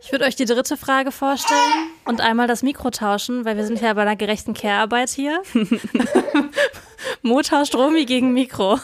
[0.00, 1.58] Ich würde euch die dritte Frage vorstellen
[2.04, 5.42] und einmal das Mikro tauschen, weil wir sind ja bei einer gerechten Care-Arbeit hier.
[7.22, 8.78] Motor Stromi gegen Mikro.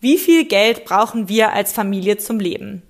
[0.00, 2.82] Wie viel Geld brauchen wir als Familie zum Leben?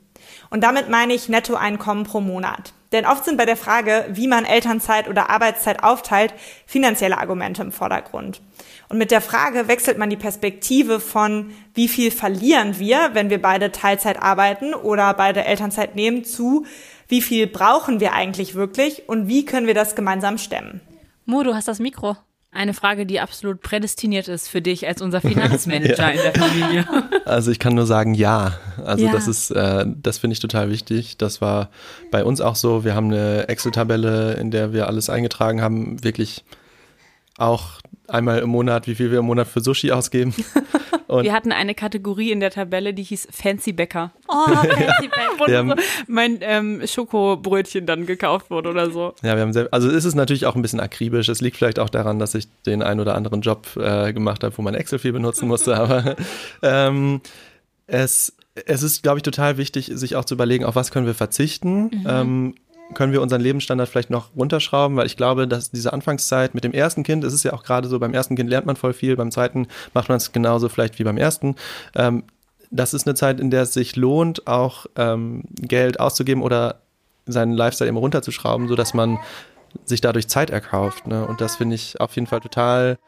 [0.51, 2.73] Und damit meine ich Nettoeinkommen pro Monat.
[2.93, 6.33] Denn oft sind bei der Frage, wie man Elternzeit oder Arbeitszeit aufteilt,
[6.67, 8.41] finanzielle Argumente im Vordergrund.
[8.89, 13.43] Und mit der Frage wechselt man die Perspektive von, wie viel verlieren wir, wenn wir
[13.43, 16.65] beide Teilzeit arbeiten oder beide Elternzeit nehmen, zu,
[17.09, 20.81] wie viel brauchen wir eigentlich wirklich und wie können wir das gemeinsam stemmen?
[21.25, 22.17] Mo, du hast das Mikro.
[22.53, 26.11] Eine Frage, die absolut prädestiniert ist für dich als unser Finanzmanager ja.
[26.11, 26.89] in der Familie.
[27.27, 28.59] Also ich kann nur sagen, ja.
[28.83, 29.13] Also ja.
[29.13, 31.19] das ist, äh, das finde ich total wichtig.
[31.19, 31.71] Das war
[32.11, 32.85] bei uns auch so.
[32.85, 36.45] Wir haben eine Excel-Tabelle, in der wir alles eingetragen haben, wirklich
[37.37, 40.35] auch einmal im Monat, wie viel wir im Monat für Sushi ausgeben.
[41.09, 44.13] Und wir hatten eine Kategorie in der Tabelle, die hieß Fancy Bäcker.
[44.27, 45.39] Oh, Fancy Bäcker.
[45.39, 49.15] Wo so mein ähm, Schokobrötchen dann gekauft wurde oder so.
[49.23, 51.29] Ja, wir haben sehr, also es ist natürlich auch ein bisschen akribisch.
[51.29, 54.57] Es liegt vielleicht auch daran, dass ich den einen oder anderen Job äh, gemacht habe,
[54.59, 55.77] wo man Excel viel benutzen musste.
[55.79, 56.17] aber
[56.63, 57.21] ähm,
[57.87, 61.15] es, es ist, glaube ich, total wichtig, sich auch zu überlegen, auf was können wir
[61.15, 61.85] verzichten.
[61.85, 62.07] Mhm.
[62.09, 62.55] Ähm,
[62.95, 66.73] können wir unseren Lebensstandard vielleicht noch runterschrauben, weil ich glaube, dass diese Anfangszeit mit dem
[66.73, 69.17] ersten Kind, es ist ja auch gerade so, beim ersten Kind lernt man voll viel,
[69.17, 71.57] beim zweiten macht man es genauso vielleicht wie beim ersten.
[71.95, 72.25] Ähm,
[72.71, 76.81] das ist eine Zeit, in der es sich lohnt, auch ähm, Geld auszugeben oder
[77.27, 79.19] seinen Lifestyle immer runterzuschrauben, sodass man
[79.85, 81.07] sich dadurch Zeit erkauft.
[81.07, 81.27] Ne?
[81.27, 82.99] Und das finde ich auf jeden Fall total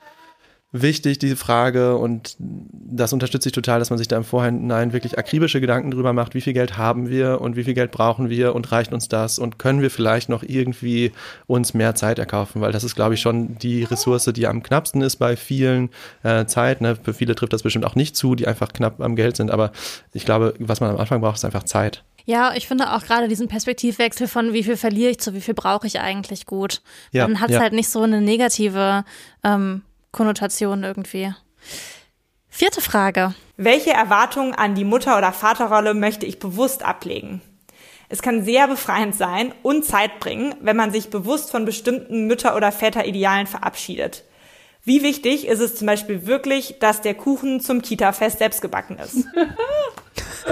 [0.73, 1.97] wichtig, diese Frage.
[1.97, 6.13] Und das unterstütze ich total, dass man sich da im Vorhinein wirklich akribische Gedanken drüber
[6.13, 9.09] macht, wie viel Geld haben wir und wie viel Geld brauchen wir und reicht uns
[9.09, 11.13] das und können wir vielleicht noch irgendwie
[11.47, 15.03] uns mehr Zeit erkaufen, weil das ist, glaube ich, schon die Ressource, die am knappsten
[15.03, 15.91] ist bei vielen
[16.23, 16.81] äh, Zeit.
[16.81, 16.97] Ne?
[17.03, 19.51] Für viele trifft das bestimmt auch nicht zu, die einfach knapp am Geld sind.
[19.51, 19.73] Aber
[20.13, 22.05] ich glaube, was man am Anfang braucht, ist einfach Zeit.
[22.27, 25.55] Ja, ich finde auch gerade diesen Perspektivwechsel von wie viel verliere ich zu wie viel
[25.55, 26.83] brauche ich eigentlich gut.
[27.11, 27.63] Ja, Dann hat es ja.
[27.63, 29.07] halt nicht so eine negative
[29.43, 29.81] ähm,
[30.13, 31.33] Konnotation irgendwie.
[32.49, 33.35] Vierte Frage.
[33.57, 37.41] Welche Erwartungen an die Mutter- oder Vaterrolle möchte ich bewusst ablegen?
[38.09, 42.57] Es kann sehr befreiend sein und Zeit bringen, wenn man sich bewusst von bestimmten Mütter-
[42.57, 44.25] oder Väteridealen verabschiedet.
[44.83, 49.27] Wie wichtig ist es zum Beispiel wirklich, dass der Kuchen zum Kita-Fest selbst gebacken ist?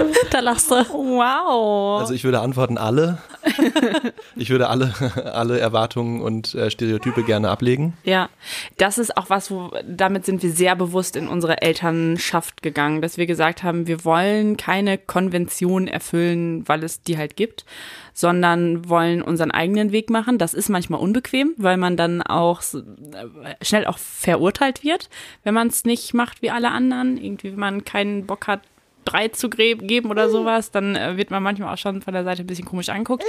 [0.31, 0.75] da lachst du.
[0.75, 1.99] Wow.
[1.99, 3.19] Also ich würde antworten alle.
[4.35, 4.93] ich würde alle,
[5.33, 7.93] alle Erwartungen und äh, Stereotype gerne ablegen.
[8.03, 8.29] Ja,
[8.77, 13.17] das ist auch was, wo damit sind wir sehr bewusst in unsere Elternschaft gegangen, dass
[13.17, 17.65] wir gesagt haben, wir wollen keine Konvention erfüllen, weil es die halt gibt,
[18.13, 20.37] sondern wollen unseren eigenen Weg machen.
[20.37, 25.09] Das ist manchmal unbequem, weil man dann auch äh, schnell auch verurteilt wird,
[25.43, 27.17] wenn man es nicht macht wie alle anderen.
[27.17, 28.61] Irgendwie, wenn man keinen Bock hat,
[29.07, 32.43] drei zu geben oder sowas, dann äh, wird man manchmal auch schon von der Seite
[32.43, 33.23] ein bisschen komisch anguckt.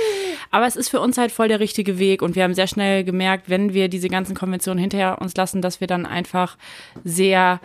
[0.51, 3.05] Aber es ist für uns halt voll der richtige Weg und wir haben sehr schnell
[3.05, 6.57] gemerkt, wenn wir diese ganzen Konventionen hinterher uns lassen, dass wir dann einfach
[7.05, 7.61] sehr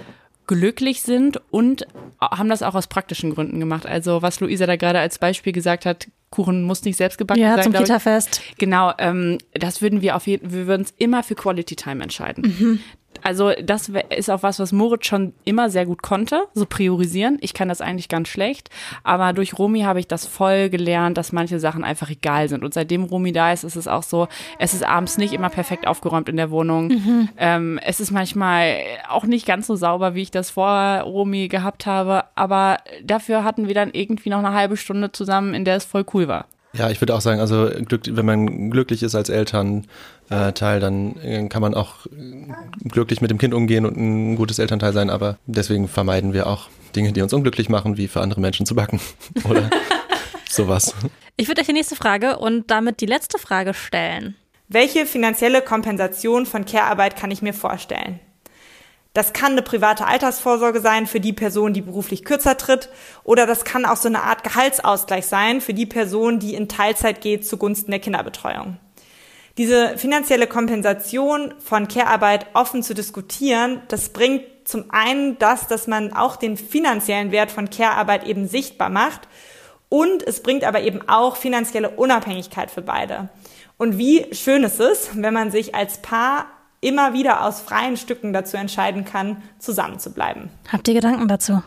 [0.46, 1.88] glücklich sind und
[2.20, 3.86] haben das auch aus praktischen Gründen gemacht.
[3.86, 7.56] Also was Luisa da gerade als Beispiel gesagt hat, Kuchen muss nicht selbst gebacken ja,
[7.56, 7.66] sein.
[7.66, 8.42] zum Kita-Fest.
[8.58, 12.56] Genau, ähm, das würden wir auf jeden wir würden uns immer für Quality Time entscheiden.
[12.60, 12.80] Mhm.
[13.24, 17.38] Also das ist auch was, was Moritz schon immer sehr gut konnte, so priorisieren.
[17.42, 18.70] Ich kann das eigentlich ganz schlecht,
[19.04, 22.64] aber durch Romy habe ich das voll gelernt, dass manche Sachen einfach egal sind.
[22.64, 24.28] Und seitdem Romy da ist, ist es auch so,
[24.60, 26.88] es ist abends nicht immer perfekt aufgeräumt in der Wohnung.
[26.88, 27.30] Mhm.
[27.38, 28.76] Ähm, es ist manchmal
[29.10, 33.68] auch nicht ganz so sauber, wie ich das vor Romy gehabt habe, aber dafür hatten
[33.68, 36.46] wir dann irgendwie noch eine halbe Stunde zusammen, in der es voll cool war.
[36.76, 41.48] Ja, ich würde auch sagen, also wenn man glücklich ist als Elternteil, äh, dann äh,
[41.48, 42.08] kann man auch
[42.84, 46.70] glücklich mit dem Kind umgehen und ein gutes Elternteil sein, aber deswegen vermeiden wir auch
[46.96, 49.00] Dinge, die uns unglücklich machen, wie für andere Menschen zu backen
[49.50, 49.70] oder
[50.50, 50.96] sowas.
[51.38, 54.36] Ich würde euch die nächste Frage und damit die letzte Frage stellen.
[54.68, 58.20] Welche finanzielle Kompensation von Care-Arbeit kann ich mir vorstellen?
[59.14, 62.90] Das kann eine private Altersvorsorge sein für die Person, die beruflich kürzer tritt.
[63.24, 67.22] Oder das kann auch so eine Art Gehaltsausgleich sein für die Person, die in Teilzeit
[67.22, 68.78] geht zugunsten der Kinderbetreuung.
[69.60, 76.14] Diese finanzielle Kompensation von Care-Arbeit offen zu diskutieren, das bringt zum einen das, dass man
[76.14, 79.28] auch den finanziellen Wert von Care-Arbeit eben sichtbar macht.
[79.90, 83.30] Und es bringt aber eben auch finanzielle Unabhängigkeit für beide.
[83.78, 86.48] Und wie schön ist es, wenn man sich als Paar
[86.84, 90.50] immer wieder aus freien Stücken dazu entscheiden kann, zusammenzubleiben.
[90.72, 91.62] Habt ihr Gedanken dazu?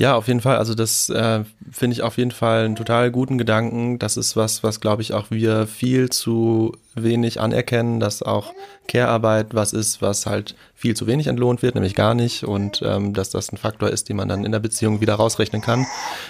[0.00, 0.56] Ja, auf jeden Fall.
[0.56, 3.98] Also das äh, finde ich auf jeden Fall einen total guten Gedanken.
[3.98, 8.54] Das ist was, was glaube ich auch wir viel zu wenig anerkennen, dass auch
[8.88, 12.44] Care-Arbeit was ist, was halt viel zu wenig entlohnt wird, nämlich gar nicht.
[12.44, 15.60] Und ähm, dass das ein Faktor ist, den man dann in der Beziehung wieder rausrechnen
[15.60, 15.86] kann.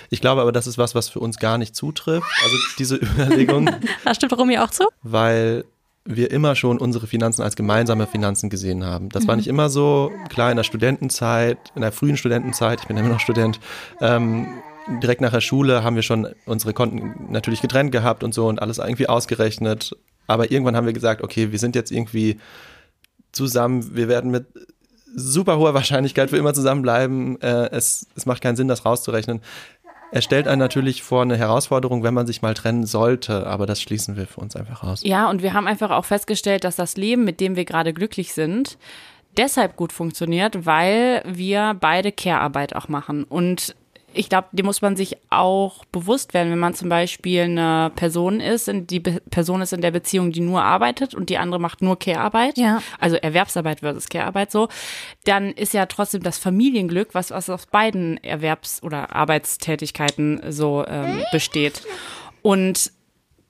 [0.09, 2.27] Ich glaube aber, das ist was, was für uns gar nicht zutrifft.
[2.43, 3.71] Also diese Überlegung.
[4.05, 4.85] da stimmt Romy auch zu?
[5.05, 5.65] Weil
[6.05, 9.11] wir immer schon unsere Finanzen als gemeinsame Finanzen gesehen haben.
[9.11, 9.29] Das mhm.
[9.29, 10.11] war nicht immer so.
[10.29, 13.61] Klar, in der Studentenzeit, in der frühen Studentenzeit, ich bin immer noch Student,
[14.01, 14.47] ähm,
[15.03, 18.61] direkt nach der Schule haben wir schon unsere Konten natürlich getrennt gehabt und so und
[18.63, 19.97] alles irgendwie ausgerechnet.
[20.27, 22.39] Aber irgendwann haben wir gesagt, okay, wir sind jetzt irgendwie
[23.33, 24.47] zusammen, wir werden mit
[25.15, 27.41] super hoher Wahrscheinlichkeit für immer zusammenbleiben.
[27.41, 29.41] Äh, es, es macht keinen Sinn, das rauszurechnen.
[30.13, 33.81] Er stellt einen natürlich vor eine Herausforderung, wenn man sich mal trennen sollte, aber das
[33.81, 35.03] schließen wir für uns einfach aus.
[35.05, 38.33] Ja, und wir haben einfach auch festgestellt, dass das Leben, mit dem wir gerade glücklich
[38.33, 38.77] sind,
[39.37, 43.25] deshalb gut funktioniert, weil wir beide Care-Arbeit auch machen.
[43.25, 43.77] Und
[44.13, 48.41] ich glaube, dem muss man sich auch bewusst werden, wenn man zum Beispiel eine Person
[48.41, 51.83] ist, die Be Person ist in der Beziehung, die nur arbeitet und die andere macht
[51.83, 52.83] nur Care-Arbeit, Ja.
[52.99, 54.69] also Erwerbsarbeit versus Care-Arbeit so,
[55.25, 61.23] dann ist ja trotzdem das Familienglück, was, was aus beiden Erwerbs- oder Arbeitstätigkeiten so ähm,
[61.33, 61.83] besteht.
[62.43, 62.93] Und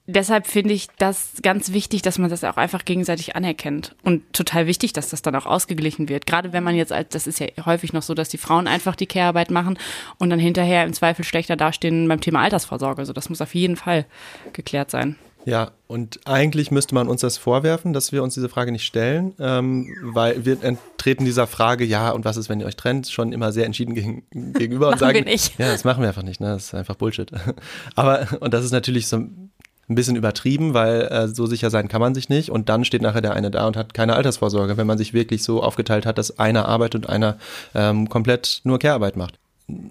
[0.05, 3.95] deshalb finde ich das ganz wichtig, dass man das auch einfach gegenseitig anerkennt.
[4.03, 6.25] Und total wichtig, dass das dann auch ausgeglichen wird.
[6.25, 8.95] Gerade wenn man jetzt, als das ist ja häufig noch so, dass die Frauen einfach
[8.95, 9.77] die Care-Arbeit machen
[10.17, 12.99] und dann hinterher im Zweifel schlechter dastehen beim Thema Altersvorsorge.
[12.99, 14.05] Also das muss auf jeden Fall
[14.53, 15.15] geklärt sein.
[15.45, 19.33] Ja, und eigentlich müsste man uns das vorwerfen, dass wir uns diese Frage nicht stellen,
[19.39, 20.57] ähm, weil wir
[20.97, 23.95] treten dieser Frage, ja, und was ist, wenn ihr euch trennt, schon immer sehr entschieden
[23.95, 24.23] gegen,
[24.53, 26.47] gegenüber und sagen, ja, das machen wir einfach nicht, ne?
[26.47, 27.31] das ist einfach Bullshit.
[27.95, 29.50] Aber, und das ist natürlich so ein
[29.95, 33.21] bisschen übertrieben, weil äh, so sicher sein kann man sich nicht und dann steht nachher
[33.21, 36.39] der eine da und hat keine Altersvorsorge, wenn man sich wirklich so aufgeteilt hat, dass
[36.39, 37.37] einer arbeitet und einer
[37.73, 39.40] ähm, komplett nur Care-Arbeit macht.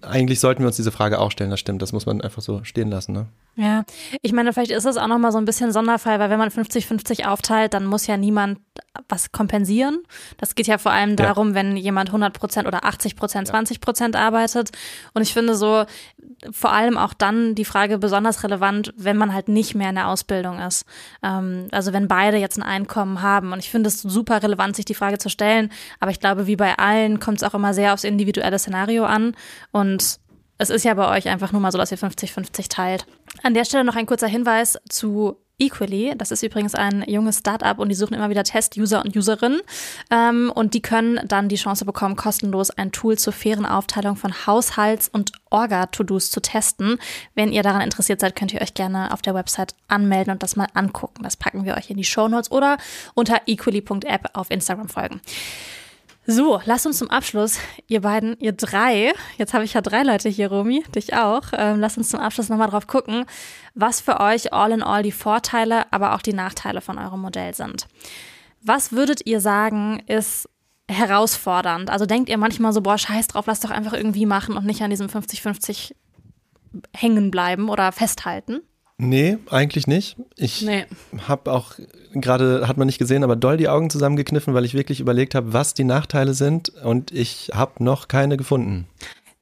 [0.03, 2.65] Eigentlich sollten wir uns diese Frage auch stellen, das stimmt, das muss man einfach so
[2.65, 3.13] stehen lassen.
[3.13, 3.27] Ne?
[3.57, 3.85] Ja,
[4.23, 7.27] ich meine, vielleicht ist das auch nochmal so ein bisschen Sonderfall, weil wenn man 50-50
[7.27, 8.59] aufteilt, dann muss ja niemand
[9.09, 9.99] was kompensieren.
[10.39, 11.17] Das geht ja vor allem Ja.
[11.17, 14.71] darum, wenn jemand 100 Prozent oder 80 Prozent, 20 Prozent arbeitet.
[15.15, 15.85] Und ich finde so
[16.53, 20.09] vor allem auch dann die Frage besonders relevant, wenn man halt nicht mehr in der
[20.09, 20.87] Ausbildung ist.
[21.23, 23.53] Ähm, also wenn beide jetzt ein Einkommen haben.
[23.53, 25.71] Und ich finde es super relevant, sich die Frage zu stellen.
[25.99, 29.35] Aber ich glaube, wie bei allen kommt es auch immer sehr aufs individuelle Szenario an.
[29.73, 30.21] Und
[30.59, 33.07] es ist ja bei euch einfach nur mal so, dass ihr 50-50 teilt.
[33.43, 36.15] An der Stelle noch ein kurzer Hinweis zu Equally.
[36.17, 39.61] Das ist übrigens ein junges Startup und die suchen immer wieder Test-User und Userinnen.
[40.11, 44.33] Ähm, und die können dann die Chance bekommen, kostenlos ein Tool zur fairen Aufteilung von
[44.33, 46.99] Haushalts- und Orga-To-Dos zu testen.
[47.35, 50.57] Wenn ihr daran interessiert seid, könnt ihr euch gerne auf der Website anmelden und das
[50.57, 51.23] mal angucken.
[51.23, 52.79] Das packen wir euch in die Show Notes oder
[53.15, 55.21] unter equally.app auf Instagram folgen.
[56.33, 57.59] So, lasst uns zum Abschluss,
[57.89, 61.81] ihr beiden, ihr drei, jetzt habe ich ja drei Leute hier, Romy, dich auch, ähm,
[61.81, 63.25] lasst uns zum Abschluss nochmal drauf gucken,
[63.75, 67.53] was für euch all in all die Vorteile, aber auch die Nachteile von eurem Modell
[67.53, 67.89] sind.
[68.63, 70.49] Was würdet ihr sagen, ist
[70.89, 71.91] herausfordernd?
[71.91, 74.83] Also denkt ihr manchmal so, boah, scheiß drauf, lass doch einfach irgendwie machen und nicht
[74.83, 75.97] an diesem 50-50
[76.95, 78.61] hängen bleiben oder festhalten?
[79.03, 80.17] Nee, eigentlich nicht.
[80.37, 80.85] Ich Nee.
[81.27, 81.73] habe auch
[82.13, 85.55] gerade, hat man nicht gesehen, aber doll die Augen zusammengekniffen, weil ich wirklich überlegt habe,
[85.55, 88.87] was die Nachteile sind und ich habe noch keine gefunden.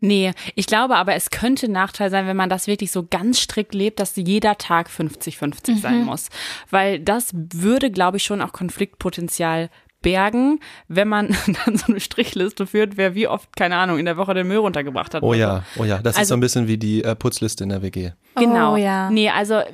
[0.00, 3.40] Nee, ich glaube aber, es könnte ein Nachteil sein, wenn man das wirklich so ganz
[3.40, 6.28] strikt lebt, dass jeder Tag 50-50 sein muss.
[6.70, 9.70] Weil das würde, glaube ich, schon auch Konfliktpotenzial
[10.02, 11.28] bergen, wenn man
[11.64, 14.58] dann so eine Strichliste führt, wer wie oft, keine Ahnung, in der Woche den Müll
[14.58, 15.22] runtergebracht hat.
[15.22, 17.70] Oh ja, oh ja, das ist Also- so ein bisschen wie die äh, Putzliste in
[17.70, 18.10] der WG.
[18.36, 18.74] Genau.
[18.74, 19.10] Oh, ja.
[19.10, 19.64] Nee, also äh,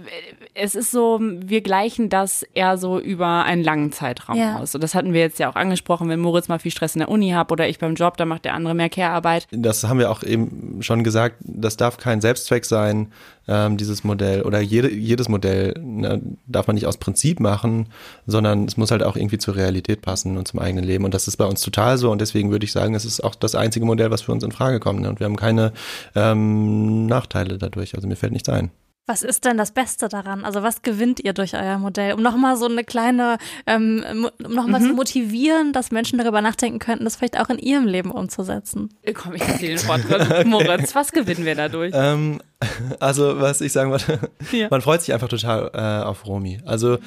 [0.57, 4.59] es ist so, wir gleichen das eher so über einen langen Zeitraum Ja.
[4.59, 4.75] aus.
[4.75, 7.09] Und das hatten wir jetzt ja auch angesprochen, wenn Moritz mal viel Stress in der
[7.09, 9.49] Uni hat oder ich beim Job, dann macht der andere mehr Care-Arbeit.
[9.51, 13.09] Das haben wir auch eben schon gesagt, das darf kein Selbstzweck sein,
[13.49, 14.43] ähm, dieses Modell.
[14.43, 17.89] Oder jede, jedes Modell ne, darf man nicht aus Prinzip machen,
[18.27, 21.05] sondern es muss halt auch irgendwie zur Realität passen und zum eigenen Leben.
[21.05, 22.13] Und das ist bei uns total so.
[22.13, 24.53] Und deswegen würde ich sagen, es ist auch das einzige Modell, was für uns in
[24.53, 25.01] Frage kommt.
[25.01, 25.09] Ne?
[25.09, 25.73] Und wir haben keine
[26.15, 27.97] ähm, Nachteile dadurch.
[27.97, 28.71] Also mir fällt nichts ein.
[29.07, 30.47] Was ist denn das Beste daran?
[30.47, 32.15] Also was gewinnt ihr durch euer Modell?
[32.15, 33.37] Um nochmal so eine kleine,
[33.67, 37.87] ähm, um nochmal zu motivieren, dass Menschen darüber nachdenken könnten, das vielleicht auch in ihrem
[37.87, 38.89] Leben umzusetzen.
[39.13, 40.47] Komm, ich erzähle den Fortschritt.
[40.47, 41.93] Moritz, was gewinnen wir dadurch?
[41.95, 42.41] Ähm,
[43.01, 44.19] also, was ich sagen wollte,
[44.53, 44.69] Ja.
[44.71, 46.59] man freut sich einfach total äh, auf Romy.
[46.65, 46.99] Also,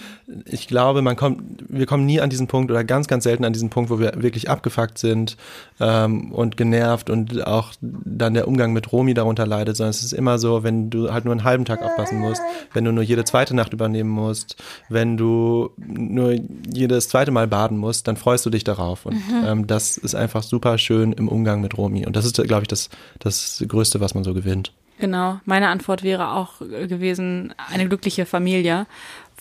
[0.46, 3.54] ich glaube, man kommt, wir kommen nie an diesen Punkt oder ganz, ganz selten an
[3.54, 5.38] diesen Punkt, wo wir wirklich abgefuckt sind
[5.80, 10.14] ähm, und genervt und auch dann der Umgang mit Romy darunter leidet, sondern es ist
[10.14, 12.42] immer so, wenn du halt nur einen halben Tag aufpassen musst,
[12.74, 14.56] wenn du nur jede zweite Nacht übernehmen musst,
[14.90, 16.36] wenn du nur
[16.74, 19.06] jedes zweite Mal baden musst, dann freust du dich darauf.
[19.06, 22.06] Und ähm, das ist einfach super schön im Umgang mit Romy.
[22.06, 22.90] Und das ist, glaube ich, das,
[23.20, 24.72] das Größte, was man so gewinnt.
[25.00, 28.88] Genau, meine Antwort wäre auch äh, gewesen, eine glückliche Familie,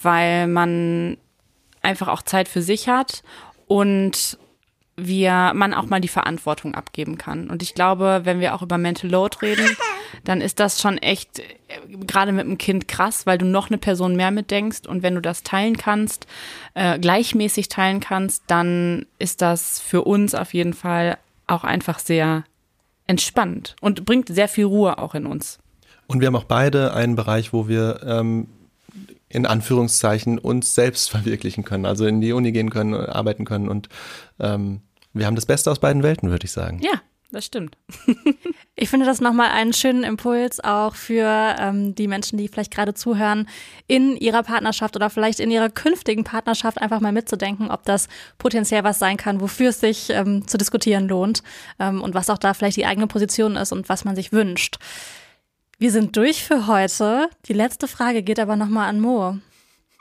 [0.03, 1.17] weil man
[1.83, 3.23] einfach auch Zeit für sich hat
[3.67, 4.39] und
[4.97, 7.51] wir, man auch mal die Verantwortung abgeben kann.
[7.51, 9.77] Und ich glaube, wenn wir auch über Mental Load reden,
[10.25, 11.45] dann ist das schon echt, äh,
[12.07, 15.21] gerade mit dem Kind krass, weil du noch eine Person mehr mitdenkst und wenn du
[15.21, 16.27] das teilen kannst,
[16.75, 22.45] äh, gleichmäßig teilen kannst, dann ist das für uns auf jeden Fall auch einfach sehr
[23.07, 25.59] entspannt und bringt sehr viel Ruhe auch in uns.
[26.07, 28.49] Und wir haben auch beide einen Bereich, wo wir ähm,
[29.29, 33.89] in Anführungszeichen uns selbst verwirklichen können, also in die Uni gehen können, arbeiten können und
[34.39, 34.81] ähm,
[35.13, 36.79] wir haben das Beste aus beiden Welten, würde ich sagen.
[36.83, 37.01] Ja,
[37.37, 37.77] das stimmt.
[38.79, 42.93] Ich finde das nochmal einen schönen Impuls auch für ähm, die Menschen, die vielleicht gerade
[42.93, 43.49] zuhören,
[43.87, 48.85] in ihrer Partnerschaft oder vielleicht in ihrer künftigen Partnerschaft einfach mal mitzudenken, ob das potenziell
[48.85, 51.43] was sein kann, wofür es sich ähm, zu diskutieren lohnt
[51.79, 54.77] ähm, und was auch da vielleicht die eigene Position ist und was man sich wünscht.
[55.79, 57.31] Wir sind durch für heute.
[57.47, 59.39] Die letzte Frage geht aber nochmal an Mo.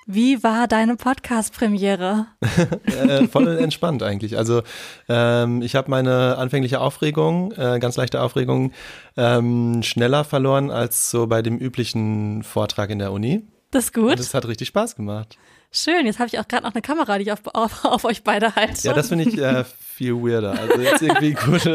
[0.08, 2.28] Wie war deine Podcast-Premiere?
[2.86, 4.38] äh, voll entspannt eigentlich.
[4.38, 4.62] Also
[5.10, 8.72] ähm, ich habe meine anfängliche Aufregung, äh, ganz leichte Aufregung,
[9.18, 13.48] ähm, schneller verloren als so bei dem üblichen Vortrag in der Uni.
[13.72, 14.12] Das ist gut.
[14.12, 15.40] Und das hat richtig Spaß gemacht.
[15.72, 18.24] Schön, jetzt habe ich auch gerade noch eine Kamera, die ich auf, auf, auf euch
[18.24, 18.88] beide halte.
[18.88, 20.52] Ja, das finde ich äh, viel weirder.
[20.52, 21.68] Also jetzt irgendwie gut,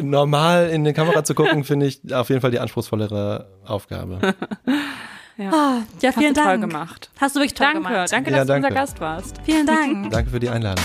[0.00, 4.34] normal in die Kamera zu gucken, finde ich auf jeden Fall die anspruchsvollere Aufgabe.
[5.38, 6.48] Ja, ah, ja vielen Dank.
[6.48, 7.10] Toll gemacht.
[7.20, 7.88] Hast du wirklich toll danke.
[7.88, 8.12] gemacht.
[8.12, 8.62] Danke, dass ja, danke.
[8.62, 9.36] du unser Gast warst.
[9.44, 10.10] Vielen Dank.
[10.10, 10.84] danke für die Einladung.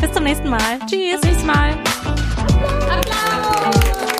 [0.00, 0.80] Bis zum nächsten Mal.
[0.86, 1.20] Tschüss.
[1.20, 1.74] Bis zum nächsten Mal.
[2.90, 4.13] Applaus.